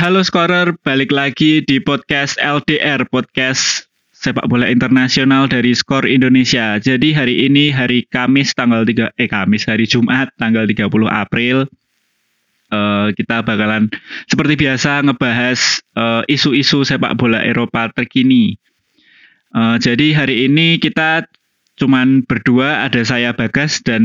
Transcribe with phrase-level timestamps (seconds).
[0.00, 3.84] Halo Scorer, balik lagi di podcast LDR, podcast
[4.16, 6.80] sepak bola internasional dari Skor Indonesia.
[6.80, 11.68] Jadi hari ini hari Kamis tanggal 3 eh Kamis hari Jumat tanggal 30 April
[12.72, 13.92] uh, kita bakalan
[14.24, 18.56] seperti biasa ngebahas uh, isu-isu sepak bola Eropa terkini.
[19.52, 21.28] Uh, jadi hari ini kita
[21.76, 24.00] cuman berdua, ada saya Bagas dan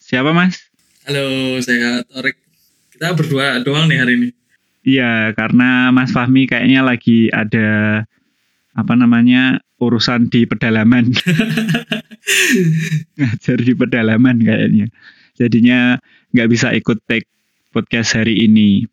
[0.00, 0.72] siapa Mas?
[1.04, 2.40] Halo, saya Torik.
[2.96, 4.28] Kita berdua doang nih hari ini.
[4.88, 8.00] Iya, karena Mas Fahmi kayaknya lagi ada
[8.72, 11.12] apa namanya urusan di pedalaman.
[13.20, 14.88] Ngajar di pedalaman kayaknya.
[15.36, 16.00] Jadinya
[16.32, 17.28] nggak bisa ikut take
[17.68, 18.88] podcast hari ini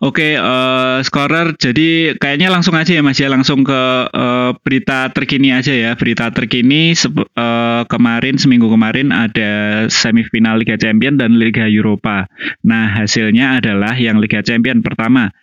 [0.00, 1.52] Oke, uh, eh, scorer.
[1.60, 5.92] Jadi kayaknya langsung aja ya Mas ya, langsung ke uh, berita terkini aja ya.
[5.92, 12.24] Berita terkini uh, kemarin seminggu kemarin ada semifinal Liga Champion dan Liga Eropa.
[12.64, 15.36] Nah hasilnya adalah yang Liga Champion pertama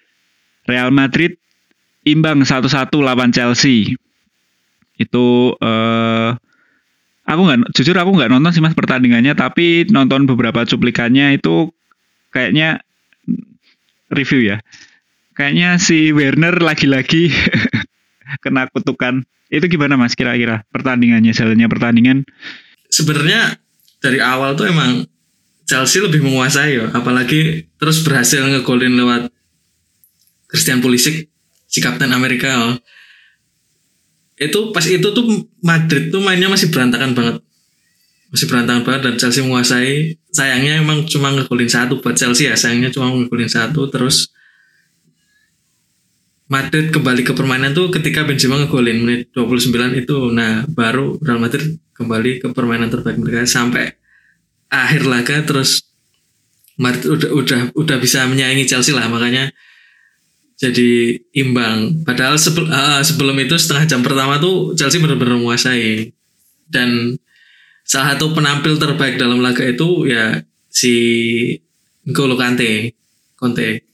[0.66, 1.38] Real Madrid
[2.02, 3.94] imbang satu-satu lawan Chelsea.
[4.98, 6.34] Itu uh,
[7.30, 11.70] aku nggak jujur aku nggak nonton sih mas pertandingannya, tapi nonton beberapa cuplikannya itu
[12.34, 12.82] kayaknya
[14.12, 14.58] review ya.
[15.38, 17.30] Kayaknya si Werner lagi-lagi
[18.44, 19.24] kena kutukan.
[19.48, 22.18] Itu gimana Mas kira-kira pertandingannya, jalannya pertandingan?
[22.92, 23.56] Sebenarnya
[24.04, 25.08] dari awal tuh emang
[25.68, 29.32] Chelsea lebih menguasai ya, apalagi terus berhasil ngegolin lewat
[30.48, 31.32] Christian Pulisic
[31.68, 32.76] si Kapten Amerika.
[34.36, 37.47] Itu pas itu tuh Madrid tuh mainnya masih berantakan banget
[38.28, 40.20] masih berantakan banget dan Chelsea menguasai.
[40.32, 42.56] Sayangnya emang cuma ngegolin satu buat Chelsea ya.
[42.60, 43.88] Sayangnya cuma ngegolin satu.
[43.88, 44.32] Terus
[46.48, 50.18] Madrid kembali ke permainan tuh ketika Benzema ngegolin menit 29 itu.
[50.32, 53.96] Nah baru Real Madrid kembali ke permainan terbaik mereka sampai
[54.68, 55.44] akhir laga.
[55.48, 55.88] Terus
[56.76, 59.08] Madrid udah udah udah bisa menyaingi Chelsea lah.
[59.08, 59.56] Makanya
[60.60, 62.04] jadi imbang.
[62.04, 66.12] Padahal sebelum uh, sebelum itu setengah jam pertama tuh Chelsea benar-benar menguasai.
[66.68, 67.16] Dan
[67.88, 70.94] salah satu penampil terbaik dalam laga itu ya si
[72.04, 72.92] N'Golo Kante
[73.40, 73.88] Conte.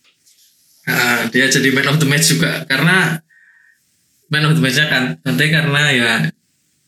[0.83, 3.21] Nah, dia jadi man of the match juga karena
[4.33, 6.11] man of the matchnya kan Conte karena ya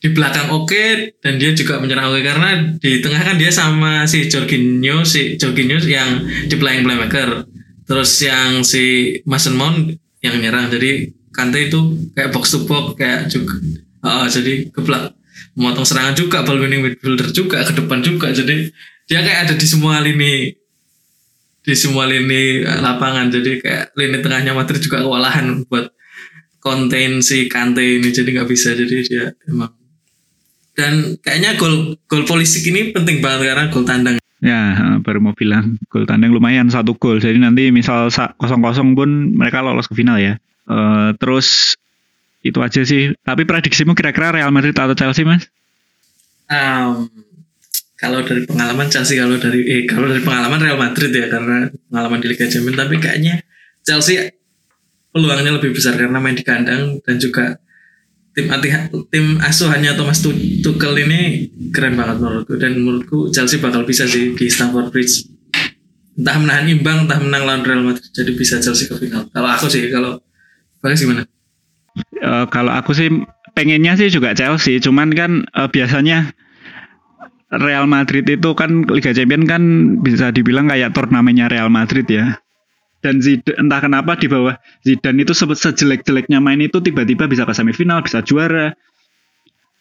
[0.01, 2.49] di belakang oke okay, dan dia juga menyerang oke okay, karena
[2.81, 7.45] di tengah kan dia sama si Jorginho si Jorginho yang di playing playmaker.
[7.85, 9.93] Terus yang si Mason Mount
[10.25, 13.61] yang nyerang jadi Kante itu kayak box to box kayak juga
[14.01, 15.13] uh, jadi keblak
[15.55, 18.29] memotong serangan juga ball winning midfielder juga ke depan juga.
[18.35, 18.69] Jadi
[19.07, 20.51] dia kayak ada di semua lini
[21.65, 23.31] di semua lini lapangan.
[23.31, 25.89] Jadi kayak lini tengahnya Madrid juga kewalahan buat
[26.59, 28.11] konten si Kante ini.
[28.11, 28.75] Jadi nggak bisa.
[28.75, 29.71] Jadi dia emang
[30.75, 34.19] dan kayaknya gol gol polisi ini penting banget karena gol tandang.
[34.43, 37.23] Ya baru mau bilang gol tandang lumayan satu gol.
[37.23, 40.35] Jadi nanti misal kosong kosong pun mereka lolos ke final ya.
[40.67, 41.79] Uh, terus
[42.45, 43.17] itu aja sih.
[43.25, 45.49] Tapi prediksimu kira-kira Real Madrid atau Chelsea, Mas?
[46.45, 47.09] Um,
[47.97, 52.21] kalau dari pengalaman Chelsea, kalau dari eh kalau dari pengalaman Real Madrid ya karena pengalaman
[52.21, 53.41] di Liga Champions, tapi kayaknya
[53.81, 54.29] Chelsea
[55.09, 57.57] peluangnya lebih besar karena main di kandang dan juga
[58.35, 58.51] tim
[59.09, 64.45] tim asuhannya Thomas Tuchel ini keren banget menurutku dan menurutku Chelsea bakal bisa sih di
[64.51, 65.23] Stamford Bridge
[66.19, 69.71] entah menahan imbang entah menang lawan Real Madrid jadi bisa Chelsea ke final kalau aku
[69.71, 70.19] sih kalau
[70.85, 71.25] Bagas gimana?
[72.21, 73.09] Uh, kalau aku sih
[73.55, 76.35] pengennya sih juga Chelsea, cuman kan uh, biasanya
[77.55, 79.63] Real Madrid itu kan Liga Champions kan
[80.03, 82.41] bisa dibilang kayak turnamennya Real Madrid ya.
[82.99, 88.01] Dan Zidane, entah kenapa di bawah Zidane itu sejelek-jeleknya main itu tiba-tiba bisa ke semifinal,
[88.01, 88.73] bisa juara.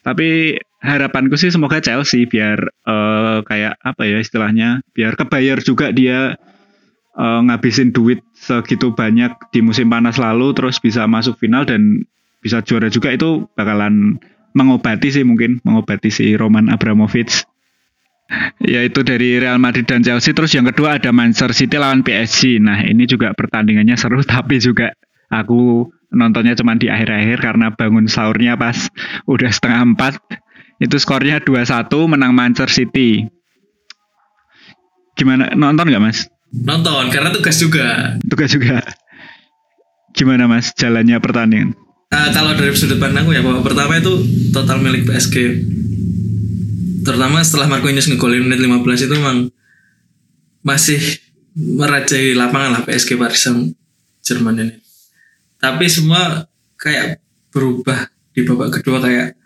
[0.05, 6.37] Tapi harapanku sih semoga Chelsea biar uh, kayak apa ya istilahnya, biar kebayar juga dia
[7.15, 12.05] uh, ngabisin duit segitu banyak di musim panas lalu terus bisa masuk final dan
[12.43, 14.21] bisa juara juga itu bakalan
[14.55, 17.43] mengobati sih mungkin mengobati si Roman Abramovich.
[18.63, 20.33] Yaitu dari Real Madrid dan Chelsea.
[20.33, 24.95] Terus yang kedua ada Manchester City lawan PSG nah ini juga pertandingannya seru tapi juga
[25.29, 28.77] aku nontonnya cuma di akhir-akhir karena bangun sahurnya pas
[29.33, 30.13] udah setengah empat.
[30.75, 33.31] Itu skornya 2-1 menang Manchester City.
[35.15, 36.27] Gimana nonton nggak mas?
[36.51, 38.19] Nonton karena tugas juga.
[38.25, 38.83] Tugas juga.
[40.15, 41.75] Gimana mas jalannya pertandingan?
[42.13, 44.13] Uh, kalau dari sudut pandangku ya bahwa pertama itu
[44.53, 45.35] total milik PSG.
[47.03, 49.37] Terutama setelah Marquinhos ngegolin menit 15 itu memang
[50.65, 51.01] masih
[51.55, 53.75] merajai lapangan lah PSG Paris Saint
[54.23, 54.75] Germain ini.
[55.59, 56.45] Tapi semua
[56.79, 57.19] kayak
[57.51, 59.39] berubah di babak kedua kayak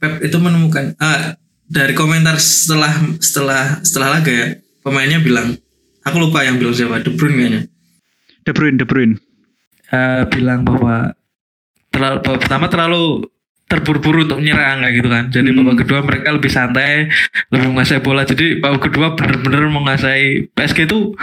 [0.00, 1.36] Pep itu menemukan ah,
[1.68, 2.88] dari komentar setelah
[3.20, 4.48] setelah setelah laga ya
[4.80, 5.60] pemainnya bilang
[6.04, 7.62] aku lupa yang bilang siapa De Bruyne kayaknya
[8.40, 9.14] De Bruyne, De Bruyne.
[9.90, 11.12] Eh, bilang bahwa
[11.90, 13.26] terlalu pertama terlalu
[13.70, 15.24] terburu-buru untuk menyerang kayak gitu kan.
[15.30, 15.58] Jadi Hmm.
[15.62, 17.06] babak kedua mereka lebih santai,
[17.54, 18.26] lebih menguasai bola.
[18.26, 21.14] Jadi babak kedua benar-benar menguasai PSG itu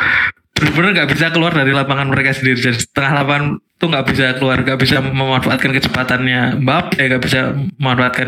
[0.56, 2.56] benar-benar nggak bisa keluar dari lapangan mereka sendiri.
[2.56, 3.46] Jadi setengah lapangan
[3.76, 7.40] tuh nggak bisa keluar, nggak bisa memanfaatkan kecepatannya Mbappe, nggak bisa
[7.76, 8.28] memanfaatkan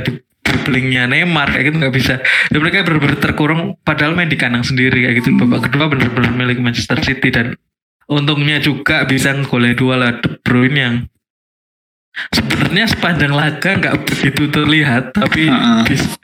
[0.50, 2.14] dribblingnya Neymar kayak gitu nggak bisa.
[2.50, 5.38] Dan mereka benar-benar terkurung padahal main di kandang sendiri kayak gitu.
[5.38, 7.54] Babak kedua benar-benar milik Manchester City dan
[8.10, 10.96] untungnya juga bisa ngegolin dua lah De Bruyne yang
[12.34, 15.82] sebenarnya sepanjang laga nggak begitu terlihat tapi Heeh.
[15.86, 16.18] bis-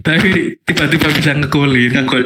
[0.00, 0.28] tapi
[0.64, 2.24] tiba-tiba bisa ngegolin Yang gol.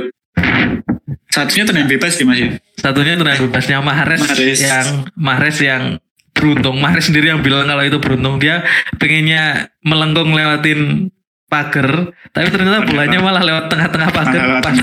[1.31, 2.39] Satunya tenang bebas sih Mas.
[2.39, 2.59] ya?
[2.75, 4.61] satunya tenang bebasnya Mahrez, Mahrez.
[4.61, 4.87] yang
[5.17, 5.83] Mahrez yang
[6.31, 8.62] beruntung Mahrez sendiri yang bilang kalau itu beruntung dia
[8.99, 11.09] pengennya melengkung lewatin
[11.55, 11.91] pagar
[12.35, 14.77] tapi ternyata bolanya malah lewat tengah-tengah pagar pas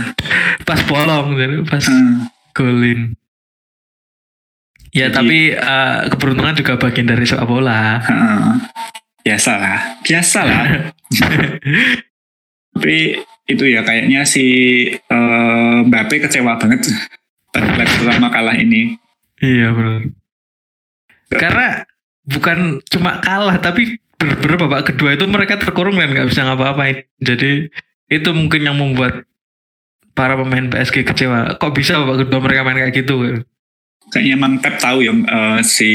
[0.64, 2.12] pas bolong jadi pas Heeh.
[2.56, 3.00] golin
[4.92, 8.40] ya Jadi- tapi eh, keberuntungan juga bagian dari sepak bola Heeh.
[9.22, 10.66] Biasa lah, biasa lah.
[12.74, 13.14] Tapi
[13.46, 14.46] itu ya kayaknya si
[14.90, 16.90] eh, Mbappe kecewa banget
[17.54, 18.98] pada pertama kalah ini.
[19.38, 20.10] Iya benar.
[21.30, 21.68] Karena
[22.26, 27.10] bukan cuma kalah tapi bener-bener babak kedua itu mereka terkurung dan nggak bisa ngapa-ngapain.
[27.18, 27.74] Jadi
[28.08, 29.26] itu mungkin yang membuat
[30.14, 31.58] para pemain PSG kecewa.
[31.58, 33.42] Kok bisa babak kedua mereka main kayak gitu?
[34.14, 35.92] Kayaknya emang Pep tahu ya eh, si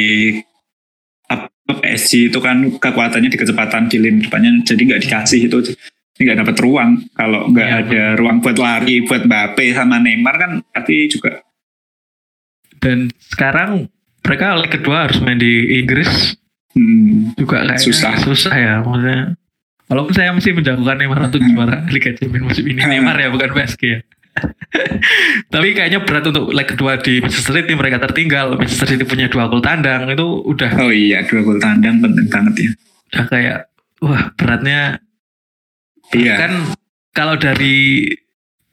[1.67, 5.58] PSG itu kan kekuatannya di kecepatan di lini depannya jadi nggak dikasih itu
[6.17, 10.50] nggak dapat ruang kalau nggak Iya, ada ruang buat lari buat Mbappe sama Neymar kan
[10.73, 11.43] pasti juga
[12.78, 13.90] Dan sekarang
[14.23, 16.38] mereka leg kedua harus main di Inggris
[16.76, 18.12] hmm, juga kayak Susah.
[18.20, 19.34] susah ya maksudnya.
[19.87, 23.82] Walaupun saya masih menjagokan Neymar untuk juara Liga Champions musim ini Neymar ya bukan PSG
[23.87, 24.00] ya.
[25.55, 28.58] Tapi kayaknya berat untuk leg kedua di Manchester City mereka tertinggal.
[28.61, 32.55] Manchester City punya dua gol tandang itu udah oh iya dua gol tandang penting banget
[32.61, 32.70] ya
[33.06, 33.58] udah kayak
[34.02, 34.99] wah beratnya
[36.12, 36.52] iya kan
[37.14, 38.11] kalau dari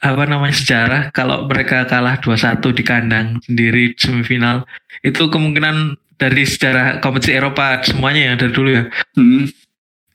[0.04, 4.68] apa namanya sejarah kalau mereka kalah 2-1 di kandang sendiri di semifinal
[5.00, 8.84] itu kemungkinan dari sejarah kompetisi Eropa semuanya ya dari dulu ya
[9.14, 9.46] Hmm,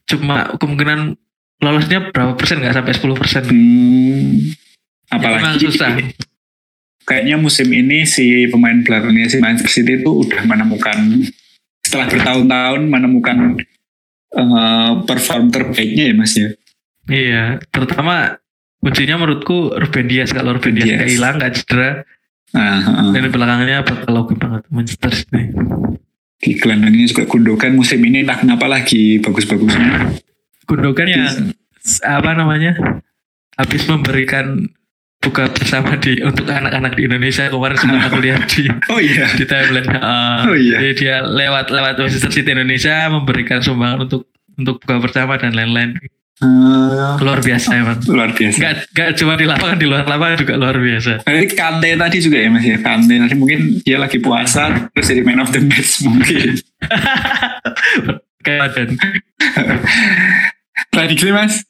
[0.08, 1.14] cuma kemungkinan
[1.62, 4.32] lolosnya berapa persen nggak sampai 10 persen hmm.
[5.08, 5.96] Apalagi susah
[7.08, 11.24] kayaknya musim ini si pemain belakangnya si Manchester City itu udah menemukan
[11.80, 13.36] setelah bertahun-tahun menemukan
[14.36, 16.48] eh, perform terbaiknya ya Mas ya.
[17.08, 18.36] iya terutama
[18.84, 20.98] kuncinya menurutku Ruben Dias kalau Ruben Dias Dias.
[21.00, 21.90] nggak hilang nggak cedera
[22.48, 23.12] Heeh.
[23.12, 25.52] dan di belakangnya bakal oke banget Manchester City
[26.38, 30.14] di gelandangnya juga Gundogan musim ini entah kenapa lagi bagus-bagusnya.
[30.64, 31.26] Gundogan yang
[32.06, 32.78] apa namanya
[33.58, 34.70] habis memberikan
[35.18, 39.26] buka bersama di untuk anak-anak di Indonesia kemarin sempat aku lihat di Oh iya.
[39.34, 40.78] di timeline Uh, Oh, iya.
[40.78, 45.98] jadi dia lewat lewat Manchester City Indonesia memberikan sumbangan untuk untuk buka bersama dan lain-lain
[46.38, 48.56] Eh, luar biasa emang luar biasa.
[48.56, 52.38] nggak nggak cuma di lapangan di luar lapangan juga luar biasa Jadi Kante tadi juga
[52.38, 52.78] ya Mas ya.
[52.78, 56.62] Kante tadi mungkin dia lagi puasa terus jadi man of the match mungkin.
[58.46, 58.88] kayak dan
[60.88, 61.66] Prediksi Mas?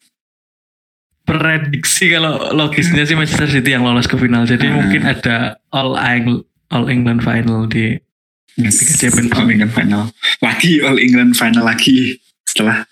[1.25, 4.81] prediksi kalau logisnya sih Manchester City yang lolos ke final jadi Hmm.
[4.81, 8.01] mungkin ada all England all England final di
[8.57, 8.81] Yes.
[8.97, 10.11] Champions All England final.
[10.41, 12.89] Lagi All England final lagi setelah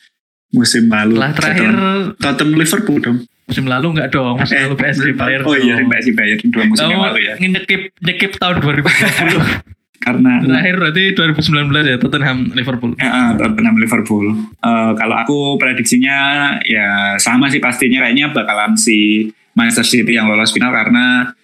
[0.57, 1.13] musim lalu.
[1.13, 1.71] setelah terakhir
[2.17, 3.19] Tottenham Liverpool dong.
[3.47, 5.77] musim lalu nggak dong musim lalu PSG Bayern Oh iya.
[5.79, 7.35] PSG Bayern dua musim yang lalu ya.
[7.39, 14.27] nyekip nyekip tahun 2020 Karena terakhir berarti 2019 ya Tottenham Liverpool ya, Tottenham Liverpool.
[14.57, 16.19] Eh, kalau aku prediksinya
[16.63, 21.35] ya sama sih pastinya kayaknya bakalan si Manchester City yang lolos final karena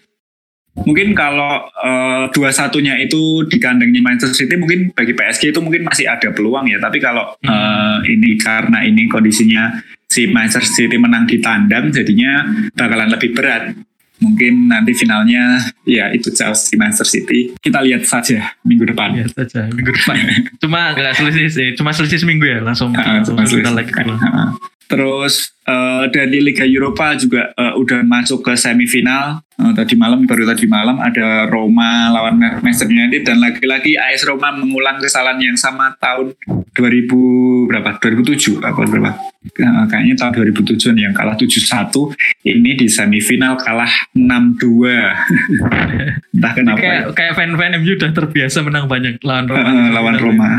[0.72, 5.84] mungkin kalau eh, dua satunya itu di kandangnya Manchester City mungkin bagi PSG itu mungkin
[5.84, 6.80] masih ada peluang ya.
[6.80, 9.76] Tapi kalau eh, ini karena ini kondisinya
[10.08, 13.72] si Manchester City menang di tandang jadinya bakalan lebih berat.
[14.22, 17.50] Mungkin nanti finalnya ya itu Chelsea Manchester City.
[17.58, 19.18] Kita lihat saja minggu depan.
[19.18, 20.14] Ya saja minggu depan.
[20.62, 21.68] Cuma nggak selisih sih.
[21.74, 24.16] Cuma selisih seminggu ya langsung Ah, langsung masuk kita final.
[24.22, 24.54] Ah.
[24.84, 29.40] Terus eh, dari Liga Eropa juga eh, udah masuk ke semifinal.
[29.56, 34.50] Eh, tadi malam baru tadi malam ada Roma lawan Manchester United dan lagi-lagi AS Roma
[34.50, 36.36] mengulang kesalahan yang sama tahun
[36.72, 37.96] 2000 berapa?
[37.96, 39.12] 2007 apa berapa?
[39.42, 44.86] Eh, kayaknya tahun 2007 yang kalah 7-1 ini di semifinal kalah 6-2.
[46.34, 46.78] Entah kenapa.
[46.78, 50.50] kayak kayak fan-fan MU udah terbiasa menang banyak lawan Roma Eh, lawan Roma.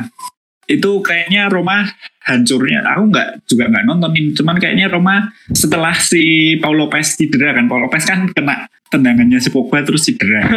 [0.67, 1.83] Itu kayaknya Roma
[2.23, 2.83] hancurnya.
[2.95, 4.31] Aku nggak juga nggak nontonin.
[4.35, 7.67] Cuman kayaknya Roma setelah si Paul Lopez cedera kan.
[7.67, 10.45] Paul Lopez kan kena tendangannya si Pogba terus cedera.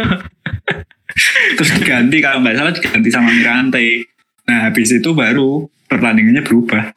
[1.57, 4.05] Terus diganti kalau nggak salah diganti sama Mirante.
[4.45, 6.93] Nah habis itu baru pertandingannya berubah.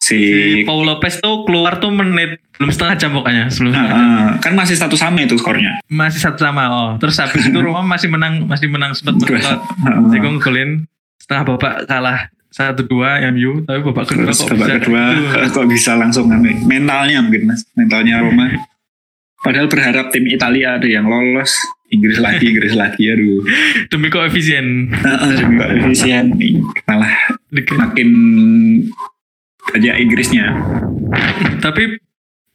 [0.00, 4.36] Si, Si Paul Lopez tuh keluar tuh menit belum setengah jam pokoknya sebelum ah.
[4.36, 5.80] kan masih satu sama itu skornya.
[5.88, 6.90] Masih satu sama oh.
[7.00, 9.98] Terus habis itu Roma masih menang masih menang sempat menang Ah, ah.
[11.30, 14.74] Setengah babak kalah satu dua MU tapi babak kedua Terus kok babak bisa?
[14.82, 15.02] kedua
[15.46, 16.58] kok bisa langsung aneh.
[16.60, 17.62] mentalnya mungkin mas.
[17.72, 18.50] Mentalnya Roma.
[19.38, 21.54] Padahal berharap tim Italia ada yang lolos.
[21.88, 23.46] Inggris lagi Inggris lagi aduh.
[23.86, 24.90] Demi koefisien.
[24.90, 26.34] Heeh, demi koefisien.
[26.84, 27.14] Malah
[27.78, 28.08] makin
[29.64, 30.50] banyak Inggrisnya.
[31.58, 31.94] Tapi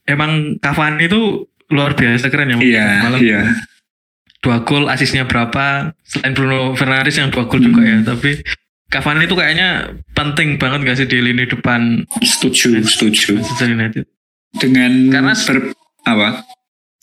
[0.05, 3.41] emang Cavani itu luar biasa keren ya iya Malam iya.
[4.38, 5.96] dua gol asisnya berapa?
[6.03, 7.89] Selain Bruno Fernandes yang dua gol juga Hmm.
[7.89, 8.44] ya tapi
[8.95, 12.07] Cavani itu kayaknya penting banget gak sih di lini depan?
[12.23, 13.43] Setuju setuju.
[13.59, 14.07] United.
[14.55, 15.75] Dengan Karena- ber-
[16.07, 16.47] apa?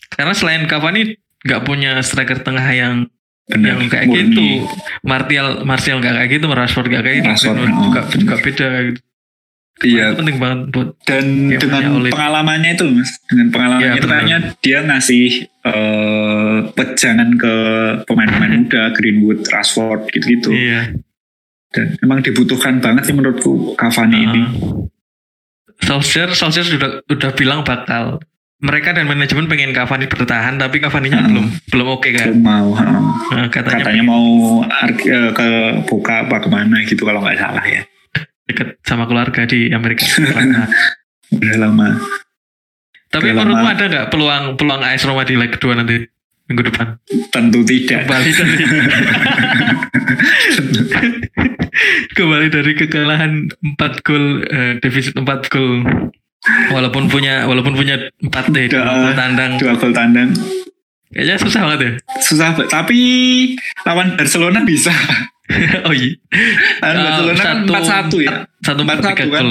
[0.09, 1.13] Karena selain Cavani
[1.45, 3.13] nggak punya striker tengah yang
[3.45, 3.77] benar.
[3.77, 4.25] yang kayak murni.
[4.25, 4.45] gitu.
[5.05, 7.29] Martial Martial nggak kayak gitu Rashford nggak kayak gitu.
[7.29, 7.83] Rashford, Bruno oh.
[7.91, 9.03] juga juga beda kayak gitu
[9.83, 10.15] iya.
[10.15, 11.25] itu penting banget buat dan
[11.59, 13.11] dengan pengalamannya itu mas.
[13.27, 15.25] Dengan pengalamannya Iya, itu kayaknya dia ngasih
[15.67, 17.55] eh pejangan ke
[18.07, 20.55] pemain-pemain muda Greenwood Rashford gitu-gitu.
[20.55, 20.95] Iya
[21.73, 24.43] dan emang dibutuhkan banget sih menurutku Cavani ini.
[24.61, 24.87] Uh,
[25.83, 28.23] Solskjaer Solskjaer sudah udah bilang bakal
[28.63, 31.29] mereka dan manajemen pengen Cavani bertahan tapi Cavani-nya Uh-uh.
[31.33, 32.27] belum belum oke kan?
[32.31, 32.69] Belum mau.
[32.79, 34.27] Nah, katanya, katanya mau
[34.63, 35.49] eh, ke
[35.89, 37.83] Boca apa ke mana gitu kalau nggak salah ya.
[38.47, 40.07] Deket sama keluarga di Amerika.
[40.53, 40.69] Nah,
[41.33, 41.89] udah lama.
[43.09, 43.77] Tapi Udah menurutmu lama.
[43.77, 46.12] ada nggak peluang peluang AS Roma di leg kedua nanti
[46.45, 46.87] minggu depan.
[47.29, 48.05] Tentu tidak.
[48.05, 48.63] Kembali dari
[52.13, 55.83] kembali dari kekalahan 4 gol eh, defisit 4 gol.
[56.43, 59.51] Walaupun punya walaupun punya 4 deh dua gol tandang.
[59.63, 60.31] dua gol tandang.
[61.13, 61.93] Kayaknya susah banget ya?
[62.19, 63.01] Susah tapi
[63.85, 64.93] lawan Barcelona bisa.
[65.85, 66.17] Oh iya.
[66.81, 68.35] Lawan Eh, Barcelona kan empat satu ya?
[68.65, 69.29] satu empat tiga 4-1 kan?
[69.29, 69.51] gol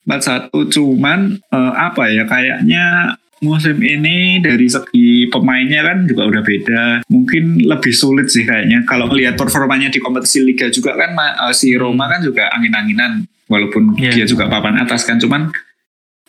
[0.00, 2.84] empat satu cuman eh, apa ya kayaknya
[3.40, 6.82] musim ini dari segi pemainnya kan juga udah beda.
[7.08, 8.84] Mungkin lebih sulit sih kayaknya.
[8.84, 13.24] Kalau melihat performanya di kompetisi liga juga kan eh, si Roma kan juga angin-anginan.
[13.50, 14.12] Walaupun Iya.
[14.14, 15.50] dia juga papan atas kan cuman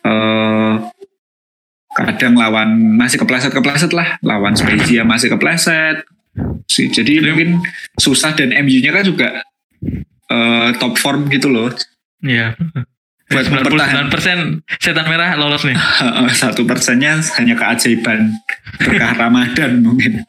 [0.02, 0.74] eh
[1.92, 4.16] kadang lawan masih kepleset-kepleset lah.
[4.24, 6.02] Lawan Spezia masih kepleset.
[6.66, 7.50] Sih jadi Jadi- mungkin
[8.00, 9.28] susah dan MU-nya kan juga
[10.26, 11.68] eh, top form gitu loh.
[12.24, 12.56] Iya.
[12.56, 12.88] Buat
[13.32, 14.38] 99 persen
[14.76, 15.76] setan merah lolos nih.
[16.42, 18.36] satu persennya hanya keajaiban
[18.78, 20.22] berkah Ramadan mungkin.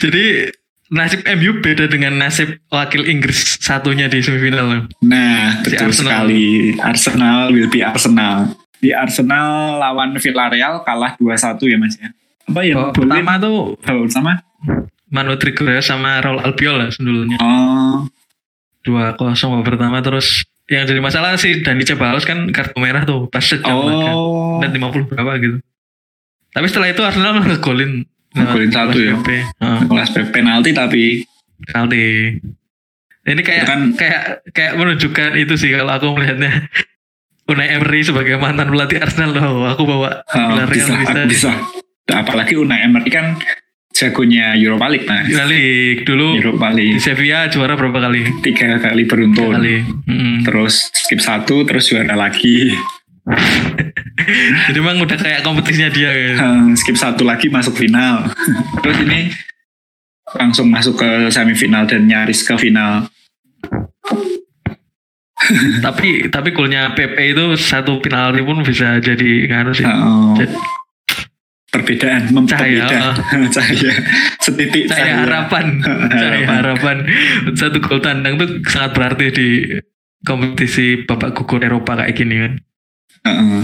[0.00, 0.48] Jadi
[0.88, 4.88] nasib MU beda dengan nasib wakil Inggris satunya di semifinal.
[5.04, 6.08] Nah, Si betul Arsenal.
[6.24, 6.44] sekali.
[6.80, 8.56] Arsenal will be Arsenal.
[8.78, 12.08] Di Arsenal lawan Villarreal kalah 2-1 ya Mas ya.
[12.48, 12.74] Apa ya?
[12.74, 12.94] Golin?
[12.96, 14.32] pertama tuh Babak pertama?
[15.08, 17.36] Manu Trigueros sama Raul Albiol lah dulunya.
[17.40, 18.04] Oh,
[18.86, 23.26] Dua kosong babak pertama terus yang jadi masalah sih Dani Ceballos kan kartu merah tuh
[23.32, 24.60] pas sejam oh.
[24.60, 25.56] Dan 50 berapa gitu.
[26.52, 28.04] Tapi setelah itu Arsenal ngegolin.
[28.36, 29.16] Ngegolin satu ya?
[29.16, 29.28] PP.
[29.64, 29.80] Heeh.
[29.88, 31.24] Kelas penalti tapi
[31.64, 32.36] penalti.
[33.28, 36.68] Ini kayak Kan- kayak kayak menunjukkan itu sih kalau aku melihatnya
[37.48, 41.24] Unai Emery sebagai mantan pelatih Arsenal loh, aku bawa oh, bisa, bisa.
[41.24, 41.52] bisa.
[42.12, 43.40] Apalagi Unai Emery kan
[43.98, 45.26] jagonya Europa League nah.
[45.26, 48.38] Balik dulu Europa di League Sevilla juara berapa kali?
[48.40, 49.50] tiga kali Tiga beruntun.
[49.52, 49.82] kali.
[50.06, 50.46] Mm.
[50.46, 52.70] Terus skip satu, terus juara lagi.
[54.68, 56.10] Jadi memang udah kayak kompetisinya dia.
[56.34, 58.30] Hmm, skip satu lagi masuk final.
[58.82, 59.30] Terus ini
[60.30, 63.08] langsung masuk ke semifinal dan nyaris ke final.
[65.80, 69.86] tapi tapi golnya PP itu satu penalti pun bisa jadi ngaruh sih.
[69.86, 70.52] Oh, Jadi-
[71.68, 73.12] perbedaan Cahaya,
[73.54, 73.92] cahaya
[74.40, 76.96] setitik Cahaya harapan, cahaya harapan.
[77.52, 79.48] Satu gol tandang tuh sangat berarti di
[80.24, 82.52] kompetisi babak gugur Eropa kayak gini kan.
[83.28, 83.62] Heeh.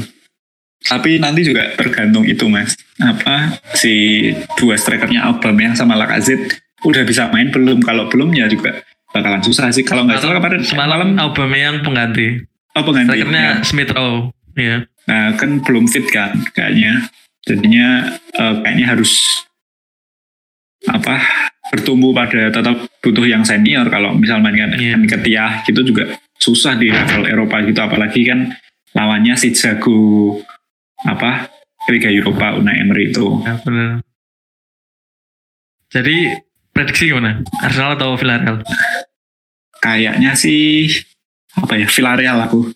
[0.85, 2.77] Tapi nanti juga tergantung itu mas.
[3.01, 4.29] Apa si
[4.61, 7.81] dua strikernya Aubameyang sama Lacazette udah bisa main belum?
[7.81, 8.85] Kalau belum ya juga
[9.17, 9.81] bakalan susah sih.
[9.81, 12.45] Kalau nggak salah kemarin Semalam Aubameyang pengganti.
[12.77, 13.17] oh pengganti.
[13.17, 13.53] Strikernya Ya.
[13.65, 14.29] Smith Rowe.
[14.61, 14.85] Iya.
[15.09, 17.09] Nah kan belum fit kan kayaknya.
[17.45, 17.89] Jadinya
[18.33, 19.13] eh, kayaknya harus
[20.85, 21.17] apa
[21.73, 25.01] bertumbuh pada tetap butuh yang senior kalau misal mainkan Iya.
[25.01, 25.09] yeah.
[25.09, 28.53] ketiah gitu juga susah di level Eropa gitu apalagi kan
[28.93, 30.37] lawannya si jago
[31.09, 31.49] apa
[31.89, 34.05] Liga Eropa Unai Emery itu Ya, benar.
[35.89, 36.37] Jadi
[36.75, 37.41] prediksi gimana?
[37.65, 38.61] Arsenal atau Villarreal?
[39.81, 40.91] Kayaknya sih
[41.57, 42.73] apa ya Villarreal aku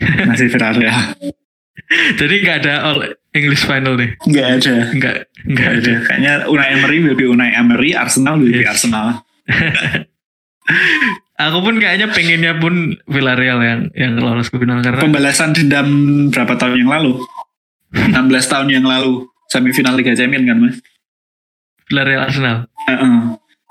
[0.28, 1.14] masih Villarreal
[2.18, 2.74] Jadi nggak ada
[3.34, 4.14] English final nih.
[4.22, 5.14] nggak ada Nggak
[5.44, 5.78] nggak ada.
[5.82, 8.78] ada kayaknya Unai Emery will be Unai Emery Arsenal will be Yes.
[8.78, 9.26] Arsenal
[11.34, 15.88] Aku pun kayaknya pengennya pun Villarreal yang yang lolos ke final karena pembalasan dendam
[16.30, 17.18] berapa tahun yang lalu
[17.92, 18.14] 16
[18.46, 20.76] tahun yang lalu semifinal Liga Champions kan mas
[21.84, 22.56] Villarreal Arsenal.
[22.86, 23.14] Heeh.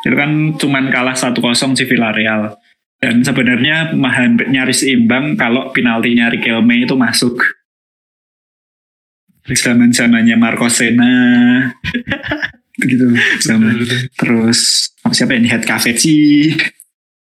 [0.03, 1.39] itu kan cuman kalah 1-0
[1.73, 2.59] si Villarreal
[2.99, 7.39] dan sebenarnya mah hampir nyaris imbang kalau penaltinya Riquelme itu masuk
[9.45, 11.11] zaman zamannya Marco Sena
[12.79, 13.11] gitu
[13.43, 13.83] zaman
[14.15, 15.45] terus siapa ini?
[15.45, 16.49] Head Caveci.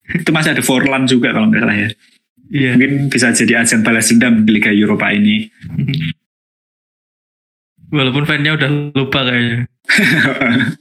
[0.07, 1.89] Itu masih ada Forlan juga kalau nggak salah ya.
[2.47, 2.71] Iya.
[2.79, 5.51] mungkin bisa jadi ajang balas dendam di Liga Eropa ini.
[7.95, 9.67] Walaupun fansnya udah lupa kayaknya.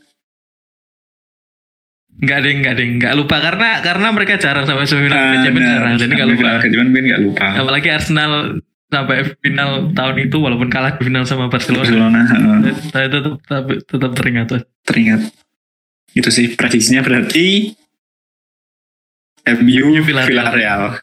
[2.15, 5.71] Enggak deh, enggak deh, enggak lupa karena karena mereka jarang sampai semifinal Ah, Champions benar.
[5.75, 6.49] jarang, jadi enggak lupa.
[6.63, 7.47] Cuman mungkin nggak lupa.
[7.59, 8.31] Apalagi Arsenal
[8.85, 12.57] sampai final tahun itu walaupun kalah di final sama Barcelona, Barcelona heeh.
[12.93, 14.47] saya tetap tetap, tetap teringat.
[14.85, 15.21] teringat
[16.15, 17.75] itu sih prediksinya berarti
[19.45, 20.97] MU Villarreal.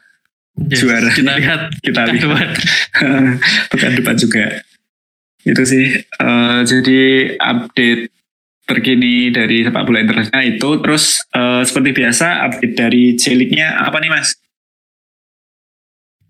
[0.53, 1.09] Yes, Juara.
[1.09, 2.47] Kita lihat kita pekan lihat depan.
[3.73, 4.45] pekan depan juga
[5.43, 7.01] itu sih eh, jadi
[7.35, 8.03] update
[8.63, 14.11] terkini dari sepak bola internasional itu terus eh, seperti biasa update dari J-League-nya apa nih
[14.11, 14.39] mas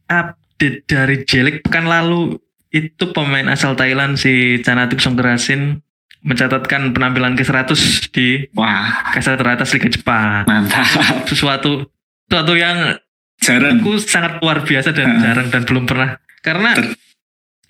[0.03, 2.37] Update dari Jelik pekan lalu
[2.69, 5.81] itu pemain asal Thailand si Chanatip Songkrasin
[6.23, 7.75] mencatatkan penampilan ke-100
[8.15, 10.47] di wah kasar teratas Liga Jepang.
[10.47, 11.85] mantap Sesuatu
[12.25, 12.97] sesuatu yang
[13.43, 15.21] jarang aku sangat luar biasa dan Heeh.
[15.21, 16.95] jarang dan belum pernah karena Ter-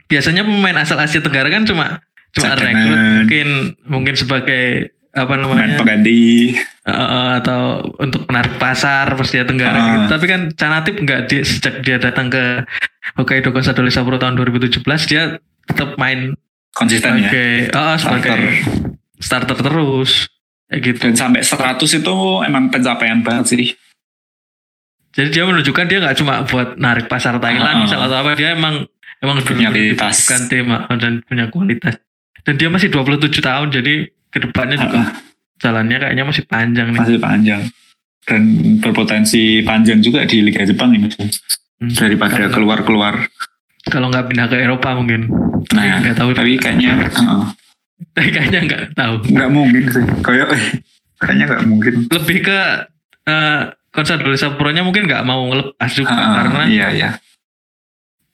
[0.05, 1.99] biasanya pemain asal Asia Tenggara kan cuma
[2.31, 2.61] cuma Cadangan.
[2.61, 3.47] rekrut mungkin
[3.89, 6.53] mungkin sebagai apa namanya pengganti
[6.83, 7.61] eh, atau
[7.95, 9.85] untuk menarik pasar Asia Tenggara Ah.
[9.95, 10.05] gitu.
[10.09, 12.65] tapi kan Canatip nggak di, sejak dia datang ke
[13.13, 16.33] Hokkaido Consadole Sapporo tahun 2017 dia tetap main
[16.71, 18.41] konsisten ya sebagai eh, sebagai
[19.15, 20.33] starter terus
[20.65, 23.77] kayak gitu dan sampai 100 itu emang pencapaian banget sih
[25.13, 27.37] Jadi dia menunjukkan dia nggak cuma buat narik pasar.
[27.37, 28.81] Thailand misal atau apa dia emang
[29.21, 30.25] emang Punya kualitas.
[30.25, 32.01] bukan tema dan punya kualitas.
[32.41, 34.99] Dan dia masih 27 tahun jadi ke depannya juga
[35.57, 36.99] jalannya kayaknya masih panjang nih.
[36.99, 37.61] masih panjang
[38.23, 38.41] dan
[38.79, 41.07] berpotensi panjang juga di Liga Jepang ini.
[41.77, 41.91] Hmm.
[41.93, 43.27] daripada keluar-keluar
[43.83, 45.27] Kalau nggak pindah ke Eropa mungkin.
[45.71, 46.31] nah nggak tahu.
[46.31, 47.43] tapi kayaknya heeh,
[48.15, 49.15] kayaknya nggak tahu.
[49.27, 50.47] nggak mungkin sih kayak
[51.19, 52.59] kayaknya nggak mungkin Lebih ke
[53.23, 53.61] eh
[53.93, 57.09] Consadole Sapporo-nya mungkin nggak mau ngelepas juga Heeh, karena iya iya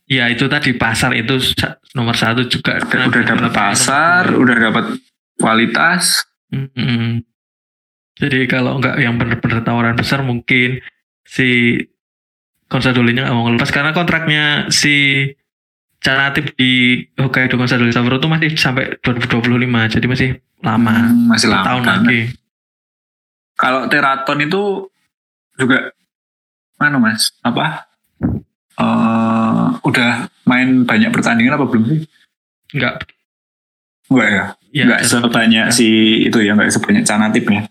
[0.05, 1.37] ya itu tadi pasar itu
[1.93, 2.81] nomor satu juga.
[2.81, 4.85] udah, udah dapat pasar udah dapat
[5.39, 6.27] kualitas.
[6.51, 7.23] Mm-mm.
[8.19, 10.83] Jadi kalau nggak yang benar-benar tawaran besar mungkin
[11.23, 11.79] si
[12.69, 13.71] Consadole-nya nggak mau ngelepas.
[13.71, 15.25] Karena kontraknya si
[15.99, 20.29] Canatip di Hokkaido Consadole Sapporo itu masih sampai 2025 jadi masih
[20.63, 20.95] lama.
[20.95, 21.99] Hmm, masih lama tahun kan.
[22.03, 22.21] lagi.
[23.59, 24.87] kalau teraton itu
[25.59, 25.91] juga
[26.79, 27.35] mana mas?
[27.43, 27.83] Apa?
[28.79, 31.99] Eh udah main banyak pertandingan apa belum sih?
[32.71, 33.03] Nggak
[34.09, 35.71] enggak ya ya, nggak jadi- sebanyak ya.
[35.71, 35.87] si
[36.25, 37.61] itu ya nggak sebanyak canatip ya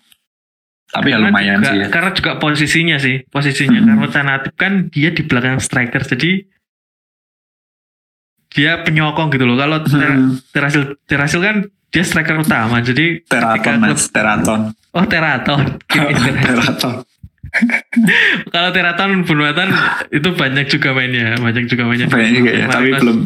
[0.88, 1.86] tapi ya Karena lumayan juga, sih ya.
[1.92, 3.76] Karena juga posisinya sih, posisinya.
[3.76, 3.88] Hmm.
[3.92, 6.48] Karena Canatip kan dia di belakang striker, jadi
[8.48, 9.54] dia penyokong gitu loh.
[9.54, 11.56] Kalau Ter- Hmm, Terasil, Terasil kan
[11.88, 15.76] dia striker utama, jadi teraton mas teraton Oh Teraton.
[16.48, 17.04] Teraton
[18.52, 19.68] Kalau Teraton Bunwatan
[20.08, 22.08] itu banyak juga mainnya, banyak juga mainnya.
[22.08, 23.18] banyak juga ya tapi belum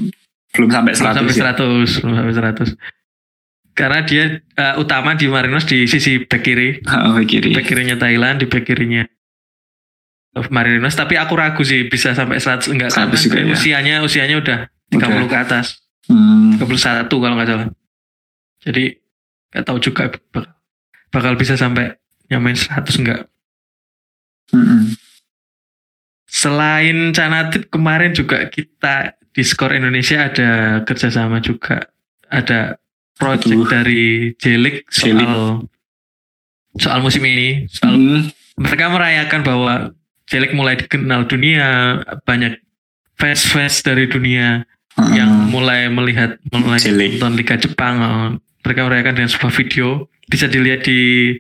[0.52, 1.54] belum sampai belum 100 sampai ya.
[1.54, 3.01] 100, belum sampai 100.
[3.72, 8.40] Karena dia eh, utama di Marinos di sisi back kiri, Oh, kiri back kirinya Thailand,
[8.40, 9.02] di back kirinya
[10.48, 10.92] Marinos.
[10.92, 13.52] Tapi aku ragu sih bisa sampai 100 enggak 100 karena juga ya.
[13.52, 14.58] usianya usianya udah
[14.88, 15.28] 30 Udah.
[15.28, 15.66] ke atas,
[16.04, 17.68] Hmm, 31 kalau nggak salah.
[18.60, 18.84] Jadi
[19.48, 20.52] nggak tahu juga bakal,
[21.08, 21.96] bakal bisa sampai
[22.28, 23.20] nyamain 100 enggak.
[24.50, 24.96] hmm,
[26.26, 30.50] Selain Canatip kemarin juga kita di skor Indonesia ada
[30.82, 31.88] kerjasama juga
[32.26, 32.80] ada
[33.22, 33.70] project Betul.
[33.70, 34.04] dari
[34.42, 35.30] Jelik soal Jelik.
[36.82, 38.22] soal musim ini soal hmm,
[38.58, 39.74] mereka merayakan bahwa
[40.26, 42.58] Jelik mulai dikenal dunia banyak
[43.14, 44.66] fans-fans dari dunia
[44.98, 45.12] hmm.
[45.14, 47.22] yang mulai melihat mulai Jelik.
[47.22, 47.94] nonton Liga Jepang
[48.66, 51.34] mereka merayakan dengan sebuah video bisa dilihat di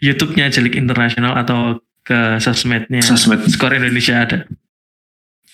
[0.00, 4.38] YouTube-nya Jelik Internasional atau ke sosmednya sosmed skor Indonesia ada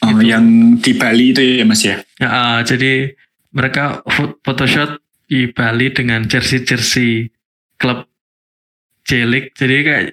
[0.05, 0.23] oh, Gitu.
[0.29, 0.45] yang
[0.77, 3.17] di Bali itu ya mas ya Ya, ah, jadi
[3.53, 4.05] mereka
[4.45, 5.02] photoshoot
[5.33, 7.33] di Bali dengan jersey-jersey
[7.81, 8.05] klub
[9.03, 10.05] Jelik jadi kayak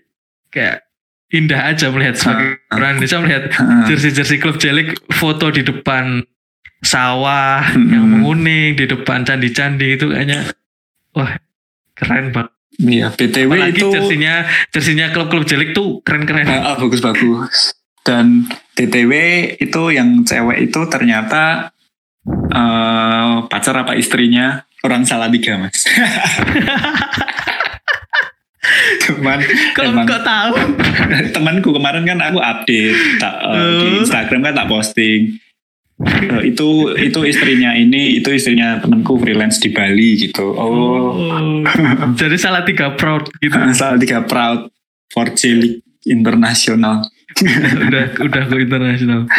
[0.48, 0.78] kayak
[1.30, 2.80] indah aja melihat sebagai Ah.
[2.80, 3.84] orang Indonesia melihat Heeh.
[3.86, 6.24] jersey-jersey klub Jelik foto di depan
[6.80, 7.92] sawah Hmm.
[7.92, 10.48] yang menguning di depan candi-candi itu kayaknya
[11.12, 11.36] wah
[11.92, 12.56] keren banget.
[12.80, 14.34] Iya, BTW Apalagi itu jersinya
[14.72, 16.48] jersinya klub-klub Jelik tuh keren-keren.
[16.48, 17.76] Ah, ah, bagus-bagus.
[18.02, 19.12] Dan BTW
[19.60, 21.76] itu yang cewek itu ternyata
[22.30, 25.84] eh, pacar apa istrinya orang Salatiga, Mas.
[29.00, 29.40] Cuman
[29.74, 30.54] Kok emang kok tahu?
[31.36, 34.00] temanku kemarin kan aku update tak, eh, di Oh.
[34.04, 35.22] Instagram kan tak posting.
[36.00, 40.54] Eh, itu itu istrinya ini itu istrinya temanku freelance di Bali gitu.
[40.54, 41.64] Oh, Oh.
[42.20, 43.58] Jadi salah tiga proud gitu.
[43.74, 44.70] Salatiga proud
[45.10, 47.08] for Jelik Internasional.
[47.40, 49.30] udah udah go internasional.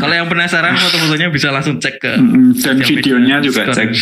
[0.00, 2.12] Kalau yang penasaran foto-fotonya bisa langsung cek ke
[2.56, 3.92] Dan videonya juga cek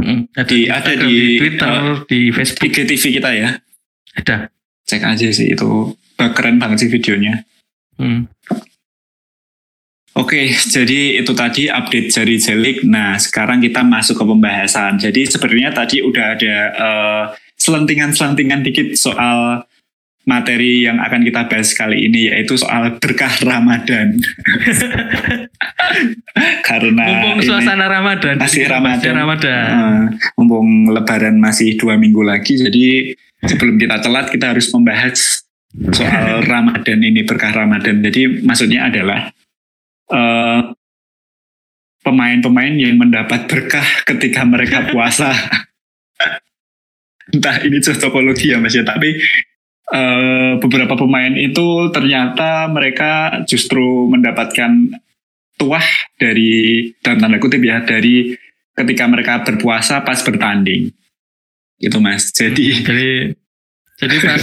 [0.00, 0.26] Indonesia.
[0.34, 3.50] Mm, ada Di- di, ada di, di Twitter, uh, di Facebook IGTV kita ya.
[4.16, 4.36] ada.
[4.88, 7.46] Cek aja sih itu keren banget sih videonya.
[8.00, 8.26] Hmm.
[10.18, 12.82] Oke, jadi itu tadi update jari jelik.
[12.82, 14.98] Nah, sekarang kita masuk ke pembahasan.
[14.98, 19.62] Jadi sebenarnya tadi udah ada eh, selentingan-selentingan dikit soal
[20.30, 24.14] materi yang akan kita bahas kali ini yaitu soal berkah Ramadan.
[26.70, 28.38] Karena Mumpung suasana Ramadan.
[28.38, 29.12] masih Ramadan.
[29.18, 29.66] Ramadan.
[29.66, 30.04] Eh,
[30.38, 35.42] mumpung Lebaran masih dua minggu lagi, jadi sebelum kita telat kita harus membahas
[35.90, 37.98] soal Ramadan ini berkah Ramadan.
[38.06, 39.34] Jadi maksudnya adalah
[40.14, 40.60] eh,
[42.06, 45.34] pemain-pemain yang mendapat berkah ketika mereka puasa.
[47.34, 49.14] Entah ini cocokologi ya mas ya, tapi
[49.90, 54.96] eh, beberapa pemain itu ternyata mereka justru mendapatkan
[55.60, 58.32] tuah dari dalam tanda kutip ya dari
[58.72, 60.88] ketika mereka berpuasa pas bertanding.
[61.76, 62.32] Gitu mas.
[62.32, 63.10] Jadi Jadi
[64.00, 64.42] jadi pas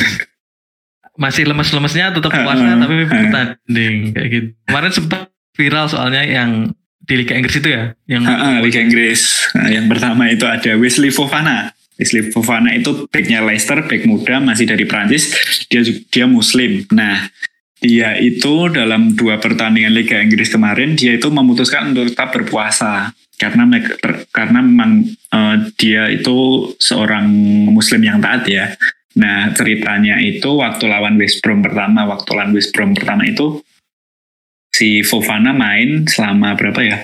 [1.23, 4.47] masih lemes-lemesnya tetap puasa Heeh, tapi bertanding kayak gitu.
[4.69, 5.21] Kemarin sempat
[5.57, 6.69] viral soalnya yang
[7.07, 9.49] di Liga Inggris itu ya, yang Ah, ah, Liga Inggris.
[9.55, 14.69] Nah, yang pertama itu ada Wesley Fofana Wesley Fofana itu backnya Leicester back muda masih
[14.69, 15.33] dari Prancis
[15.67, 15.81] dia
[16.13, 16.85] dia Muslim.
[16.93, 17.29] Nah
[17.77, 23.13] dia itu dalam dua pertandingan Liga Inggris kemarin dia itu memutuskan untuk tetap berpuasa.
[23.37, 23.69] Karena
[24.33, 27.29] karena memang eh, dia itu seorang
[27.69, 28.73] Muslim yang taat ya.
[29.17, 33.61] Nah ceritanya itu waktu lawan West Brom pertama waktu lawan West Brom pertama itu
[34.69, 36.97] si Fofana main selama berapa ya?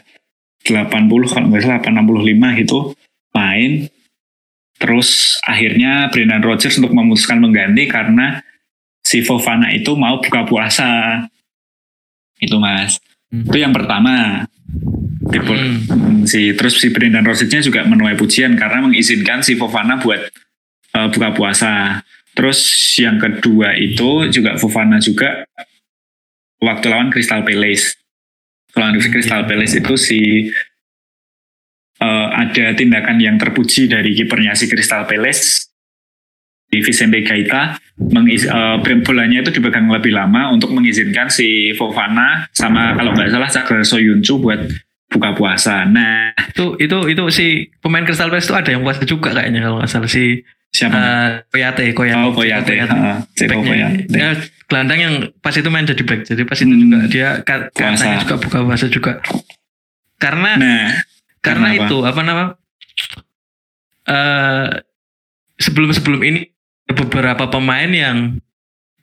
[0.64, 2.96] 80 kalau nggak salah 85 gitu
[3.36, 3.92] main
[4.84, 8.44] terus akhirnya Brendan Rodgers untuk memutuskan mengganti karena
[9.00, 11.24] si Fofana itu mau buka puasa.
[12.44, 13.00] Itu mas.
[13.32, 13.48] Hmm.
[13.48, 14.44] itu yang pertama.
[15.32, 15.80] Tipe- Hmm.
[15.88, 20.20] Hmm, si terus si Brendan Rodgers-nya juga menuai pujian karena mengizinkan si Fofana buat
[20.94, 22.04] eh, buka puasa.
[22.36, 22.60] Terus
[23.00, 25.48] yang kedua itu juga Fofana juga
[26.60, 27.96] waktu lawan Crystal Palace.
[28.76, 30.20] Lawan Crystal Palace itu si
[32.04, 35.72] eh, ada tindakan yang terpuji dari kipernya si Crystal Palace
[36.68, 37.78] di Vicente Gaita
[38.10, 43.48] mengis, eh, bolanya itu dipegang lebih lama untuk mengizinkan si Fofana sama kalau nggak salah
[43.48, 44.58] Cakra Soyuncu buat
[45.08, 45.86] buka puasa.
[45.86, 47.46] Nah, itu itu itu si
[47.78, 50.42] pemain Crystal Palace itu ada yang puasa juga kayaknya kalau nggak salah si
[50.74, 50.98] siapa?
[50.98, 52.18] eh, Koyate Koyate.
[52.20, 52.74] oh, Koyate.
[53.38, 53.62] Ceko.
[53.62, 54.10] Koyate.
[54.10, 54.34] Ya,
[54.66, 56.26] gelandang yang pas itu main jadi back.
[56.26, 56.82] Jadi pas itu Hmm.
[56.82, 59.22] juga dia katanya juga buka puasa juga.
[60.18, 60.90] Karena Nah,
[61.44, 61.86] karena kenapa?
[61.86, 62.44] itu apa nama
[64.06, 64.68] eh
[65.56, 66.40] sebelum sebelum ini
[66.84, 68.18] ada beberapa pemain yang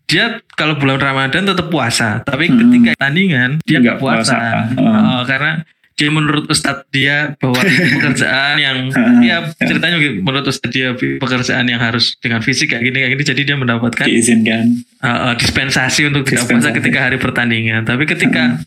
[0.05, 2.59] dia kalau bulan Ramadan tetap puasa, tapi Hmm.
[2.66, 4.74] ketika tandingan dia Nggak puasa, puasa.
[4.74, 5.62] Oh, karena
[5.94, 7.62] dia menurut Ustadz dia bahwa
[7.94, 12.83] pekerjaan yang Heeh, ya ceritanya gitu, menurut Ustadz dia pekerjaan yang harus dengan fisik kayak
[12.83, 14.83] gini kayak gini jadi dia mendapatkan diizinkan.
[14.98, 17.87] uh, uh, dispensasi untuk tidak puasa ketika hari pertandingan.
[17.87, 18.59] Tapi ketika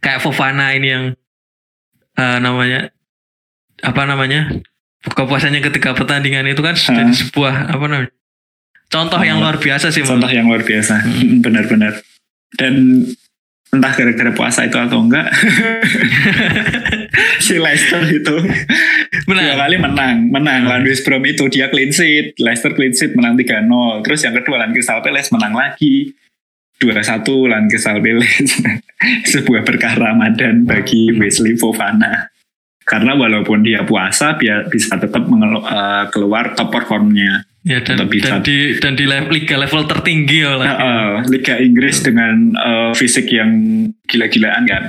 [0.00, 1.04] kayak Fofana ini yang
[2.14, 2.90] uh, namanya
[3.80, 4.48] apa namanya
[5.02, 7.10] buka puasanya ketika pertandingan itu kan Hmm.
[7.10, 8.12] sebuah apa namanya
[8.86, 9.44] contoh yang Hmm.
[9.44, 10.00] luar biasa sih.
[10.00, 10.94] Contoh menurut- yang luar biasa.
[10.98, 11.40] Hmm.
[11.44, 11.92] Benar-benar.
[12.54, 13.04] Dan
[13.68, 15.26] entah gara-gara puasa itu atau enggak
[17.40, 19.58] si Leicester itu dua Benar.
[19.58, 23.66] kali menang menang lawan West Brom itu dia clean sheet Leicester clean sheet menang 3-0
[24.02, 26.14] terus yang kedua lawan Crystal Palace menang lagi
[26.78, 28.50] 2-1 lawan Crystal Palace
[29.32, 32.28] sebuah berkah Ramadan bagi Wesley Fofana.
[32.84, 37.48] Karena walaupun dia puasa dia bisa tetap mengelu- eh, keluar top performnya.
[37.64, 40.66] Ya dan, Lebih dan sat- di dan di level, liga level tertinggi ya lah.
[40.68, 43.50] Nah, eh, Liga Inggris dengan eh, fisik yang
[44.04, 44.84] gila-gilaan kan.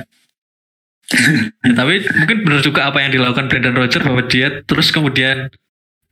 [1.62, 5.48] Ya, tapi mungkin benar juga apa yang dilakukan Brendan Rodgers bahwa dia terus kemudian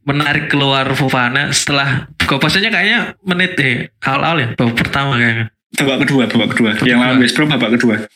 [0.07, 5.99] menarik keluar Fofana setelah buka puasanya kayaknya menit deh awal-awal ya babak pertama kayaknya babak
[6.03, 7.19] kedua babak kedua yang lawan.
[7.19, 8.07] West Brom babak kedua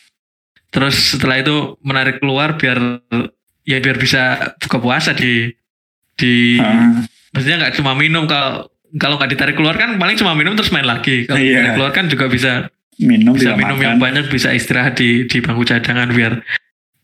[0.69, 3.01] terus setelah itu menarik keluar biar
[3.63, 4.23] ya biar bisa
[4.59, 5.53] buka puasa di
[6.15, 10.53] di Ah, maksudnya nggak cuma minum kalau kalau nggak ditarik keluar kan paling cuma minum
[10.53, 11.49] terus main lagi kalau Iya.
[11.49, 12.53] ditarik keluar kan juga bisa
[12.99, 16.41] minum bisa minum makan yang banyak bisa istirahat di di bangku cadangan biar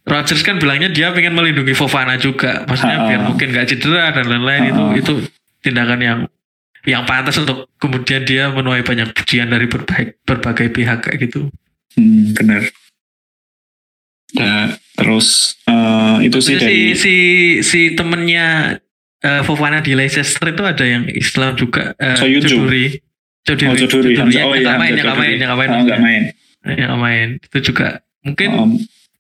[0.05, 3.09] Rodgers kan bilangnya dia pengen melindungi Fofana juga maksudnya Ha-ha.
[3.09, 4.99] biar mungkin nggak cedera dan lain-lain itu Ha-ha.
[4.99, 5.13] itu
[5.61, 6.19] tindakan yang
[6.85, 11.49] yang pantas untuk kemudian dia menuai banyak pujian dari berbagai berbagai pihak kayak gitu
[11.95, 12.75] Hmm, bener.
[14.35, 17.15] Nah, terus eh, itu sih si dari si
[17.63, 18.79] si temennya
[19.21, 22.51] eh, Fofana di Leicester itu ada yang Islam juga eh, Soyuncu.
[22.51, 22.99] Cuduri
[23.45, 24.11] Cuduri, Oh, Cuduri.
[24.11, 26.23] Cuduri, yang Oh, yang iya, main yang main yang nggak main Oh, nggak main.
[26.67, 27.89] yang main itu juga
[28.21, 28.71] mungkin Om,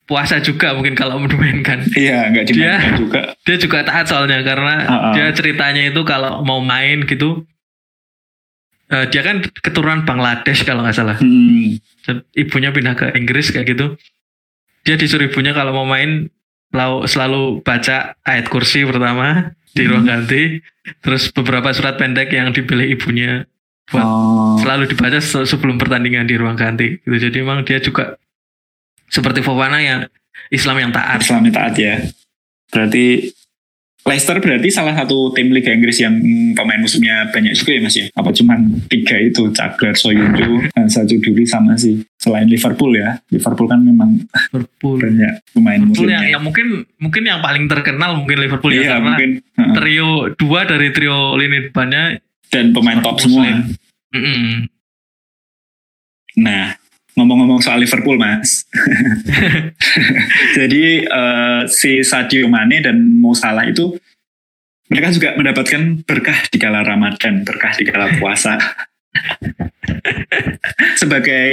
[0.04, 3.20] puasa juga mungkin kalau dimainkan iya, nggak dimainkan juga.
[3.38, 5.12] dia juga taat soalnya karena Ah, ah.
[5.12, 7.46] dia ceritanya itu kalau mau main gitu
[8.94, 11.18] eh, dia kan keturunan Bangladesh kalau nggak salah.
[11.18, 11.82] Hmm,
[12.32, 13.98] ibunya pindah ke Inggris kayak gitu.
[14.86, 16.30] Dia disuruh ibunya kalau mau main
[16.70, 19.90] selalu, selalu baca ayat kursi pertama di Hmm.
[19.90, 20.62] ruang ganti.
[21.00, 23.48] Terus beberapa surat pendek yang dipilih ibunya
[23.88, 27.00] buat oh, selalu dibaca se- sebelum pertandingan di ruang ganti.
[27.02, 27.16] Gitu.
[27.28, 28.16] Jadi emang dia juga
[29.08, 30.00] seperti Fofana yang
[30.52, 31.20] Islam yang taat.
[31.24, 32.04] Islam taat ya.
[32.68, 33.32] Berarti
[34.04, 37.96] Leicester berarti salah satu tim Liga Inggris yang mm, pemain musuhnya banyak juga ya mas
[37.96, 38.06] ya?
[38.12, 43.16] Apa cuman tiga itu Caglar, Soyuncu, Hansa Cuduri sama si selain Liverpool ya?
[43.32, 44.20] Liverpool kan memang
[44.52, 46.20] Liverpool banyak pemain Liverpool musuhnya.
[46.20, 46.66] yang, yang mungkin
[47.00, 49.72] mungkin yang paling terkenal mungkin Liverpool ya Iya karena mungkin Heeh.
[49.72, 52.20] trio dua dari trio lini depannya
[52.52, 53.64] dan pemain top semua.
[54.12, 54.68] mm-mm.
[56.34, 56.76] Nah,
[57.14, 58.66] ngomong-ngomong soal Liverpool, Mas.
[60.58, 63.94] Jadi eh, si Sadio Mane dan Mo Salah itu
[64.90, 68.58] mereka juga mendapatkan berkah di kala Ramadan, berkah di kala puasa.
[71.00, 71.50] Sebagai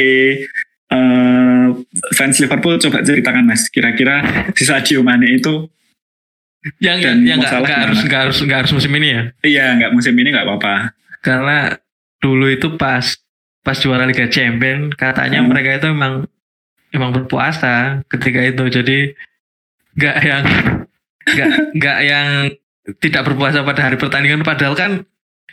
[0.91, 1.67] eh,
[2.17, 5.69] fans Liverpool coba ceritakan Mas, kira-kira si Sadio Mane itu
[6.77, 10.13] yang Dan yang nggak harus nggak harus nggak harus musim ini ya iya nggak musim
[10.13, 10.93] ini nggak apa-apa.
[11.25, 11.73] karena
[12.21, 13.17] dulu itu pas
[13.61, 15.49] pas juara Liga Champion katanya Hmm.
[15.49, 16.25] mereka itu emang
[16.89, 18.99] emang berpuasa ketika itu jadi
[19.93, 20.43] nggak yang
[21.27, 22.27] nggak nggak yang
[22.97, 25.05] tidak berpuasa pada hari pertandingan padahal kan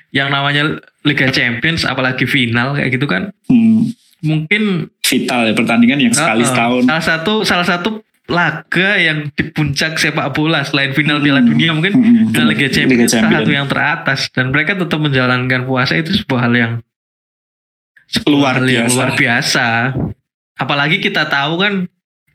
[0.08, 6.12] yang namanya Liga Champions apalagi final kayak gitu kan Hmm, mungkin vital ya pertandingan yang
[6.12, 6.50] sekali Uh-uh.
[6.50, 6.82] setahun.
[6.86, 7.90] Salah satu salah satu
[8.26, 11.48] laga yang di puncak sepak bola selain final Piala Hmm.
[11.50, 15.92] Dunia mungkin Hmm, Liga Champions Liga salah satu yang teratas dan mereka tetap menjalankan puasa
[15.94, 16.72] itu sebuah hal yang
[18.24, 18.94] Luar hal yang biasa.
[18.94, 19.66] luar biasa.
[20.54, 21.72] Apalagi kita tahu kan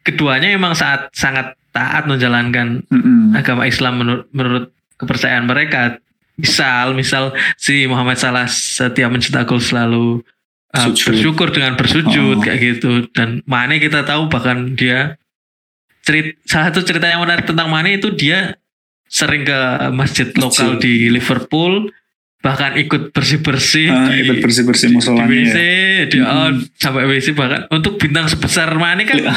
[0.02, 3.34] keduanya emang saat sangat taat menjalankan Mm-mm.
[3.34, 5.98] agama Islam menurut menurut kepercayaan mereka.
[6.34, 10.26] Misal, misal si Muhammad Salah setiap mencetak gol selalu
[10.72, 11.14] uh, Sujud.
[11.14, 12.42] bersyukur dengan bersujud Oh.
[12.42, 13.06] kayak gitu.
[13.14, 15.18] Dan Mane kita tahu bahkan dia
[16.02, 18.58] cerit salah satu cerita yang menarik tentang Mane itu dia
[19.06, 19.58] sering ke
[19.94, 21.94] masjid lokal di Liverpool
[22.44, 26.06] bahkan ikut bersih-bersih Ah, di, ikut bersih-bersih di musolanya WC, ya.
[26.06, 26.60] di oh, Mm.
[26.76, 29.32] sampai WC bahkan untuk bintang sebesar Mane kan Iya.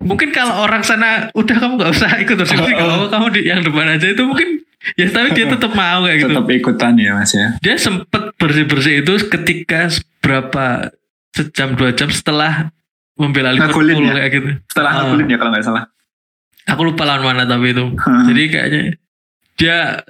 [0.00, 2.80] mungkin kalau orang sana udah kamu nggak usah ikut bersih-bersih Oh, oh.
[2.80, 4.64] kalau kamu di yang depan aja itu mungkin
[4.96, 7.48] ya tapi dia tetap mau kayak gitu Tetap ikutan ya mas ya.
[7.58, 10.88] dia sempat bersih-bersih itu ketika berapa
[11.30, 12.72] sejam dua jam setelah
[13.14, 14.16] membela Liverpool ya?
[14.16, 14.98] kayak gitu Setelah Ah.
[15.04, 15.84] ngegolin ya kalau nggak salah.
[16.62, 18.82] aku lupa lawan mana tapi itu jadi kayaknya
[19.54, 20.00] dia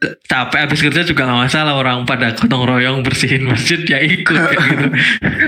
[0.00, 4.64] capek habis kerja juga nggak masalah orang pada gotong royong bersihin masjid dia ikut kayak
[4.72, 4.86] gitu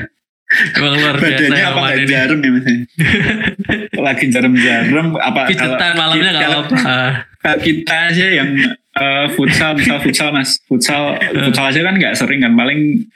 [0.77, 2.67] emang luar biasa Badannya yang apa ini jarum ya mas?
[4.13, 5.41] Lagi jarum-jarum apa?
[5.41, 6.77] kalau pijetan malamnya apa-apa
[7.43, 8.51] kalau kita aja yang
[8.95, 13.09] eh, futsal, misal futsal mas, futsal, futsal aja kan nggak sering kan, paling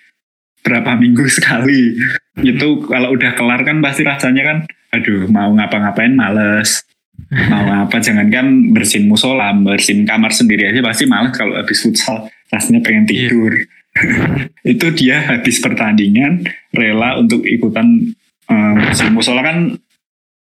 [0.66, 1.94] berapa minggu sekali.
[2.42, 4.58] Itu kalau udah kelar kan pasti rasanya kan,
[4.96, 6.85] aduh mau ngapa-ngapain males.
[7.26, 12.30] Mau apa jangankan bersihin musola, bersihin kamar sendiri aja pasti males kalau habis futsal.
[12.46, 13.10] Rasanya pengen Iya.
[13.28, 13.52] tidur.
[14.76, 18.12] itu dia habis pertandingan rela untuk ikutan
[18.46, 19.74] um, bersihin musola kan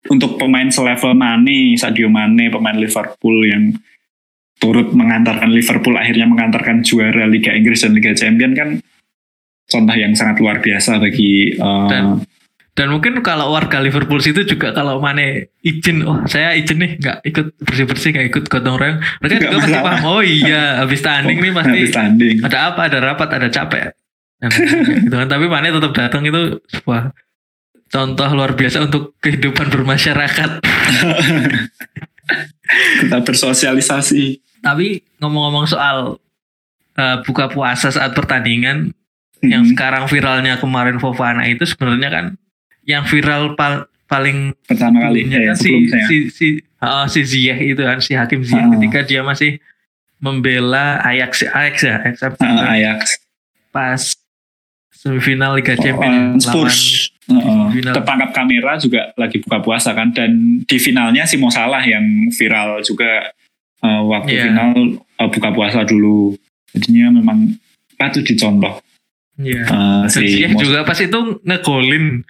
[0.06, 3.72] untuk pemain selevel Mane, Sadio Mane, pemain Liverpool yang
[4.58, 8.68] turut mengantarkan Liverpool akhirnya mengantarkan juara Liga Inggris dan Liga Champion kan
[9.64, 12.22] contoh yang sangat luar biasa bagi uh, Dan-
[12.78, 17.18] dan mungkin kalau warga Liverpool situ juga kalau Mane izin oh saya izin nih nggak
[17.26, 19.82] ikut bersih bersih nggak ikut gotong royong mereka Nggak juga pasti masalah.
[19.90, 22.36] paham oh iya habis tanding nih pasti habis tanding.
[22.40, 23.90] ada apa ada rapat ada capek
[25.02, 27.10] gitu kan tapi Mane tetap datang itu sebuah
[27.88, 30.50] contoh luar biasa untuk kehidupan bermasyarakat
[33.00, 34.24] Kita bersosialisasi.
[34.58, 36.18] tapi ngomong-ngomong soal
[36.94, 38.92] eh, buka puasa saat pertandingan
[39.40, 42.26] yang Hmm, sekarang viralnya kemarin Fofana itu sebenarnya kan
[42.88, 45.70] yang viral pal- paling pertama kali eh, kan si
[46.08, 46.46] si si,
[46.80, 48.72] ah, si Ziyech itu kan si Hakim Ziyech Ah.
[48.72, 49.60] ketika dia masih
[50.18, 53.00] membela Ajax Ajax ya Ajax Ah, Ajax
[53.68, 54.00] pas
[54.90, 56.80] semifinal Liga lawan Champions lawan Spurs.
[57.28, 57.64] Heeh.
[57.70, 57.92] Final.
[57.92, 60.32] Tertangkap kamera juga lagi buka puasa kan dan
[60.64, 63.28] di finalnya si Mo Salah yang viral juga
[63.78, 64.42] eh, waktu Iya.
[64.48, 66.32] final eh, buka puasa dulu.
[66.72, 67.60] Jadinya memang
[67.94, 68.80] patut dicontoh
[69.36, 69.62] Iya.
[69.62, 72.24] eh, Dan si Ziyech juga pas itu ngegolin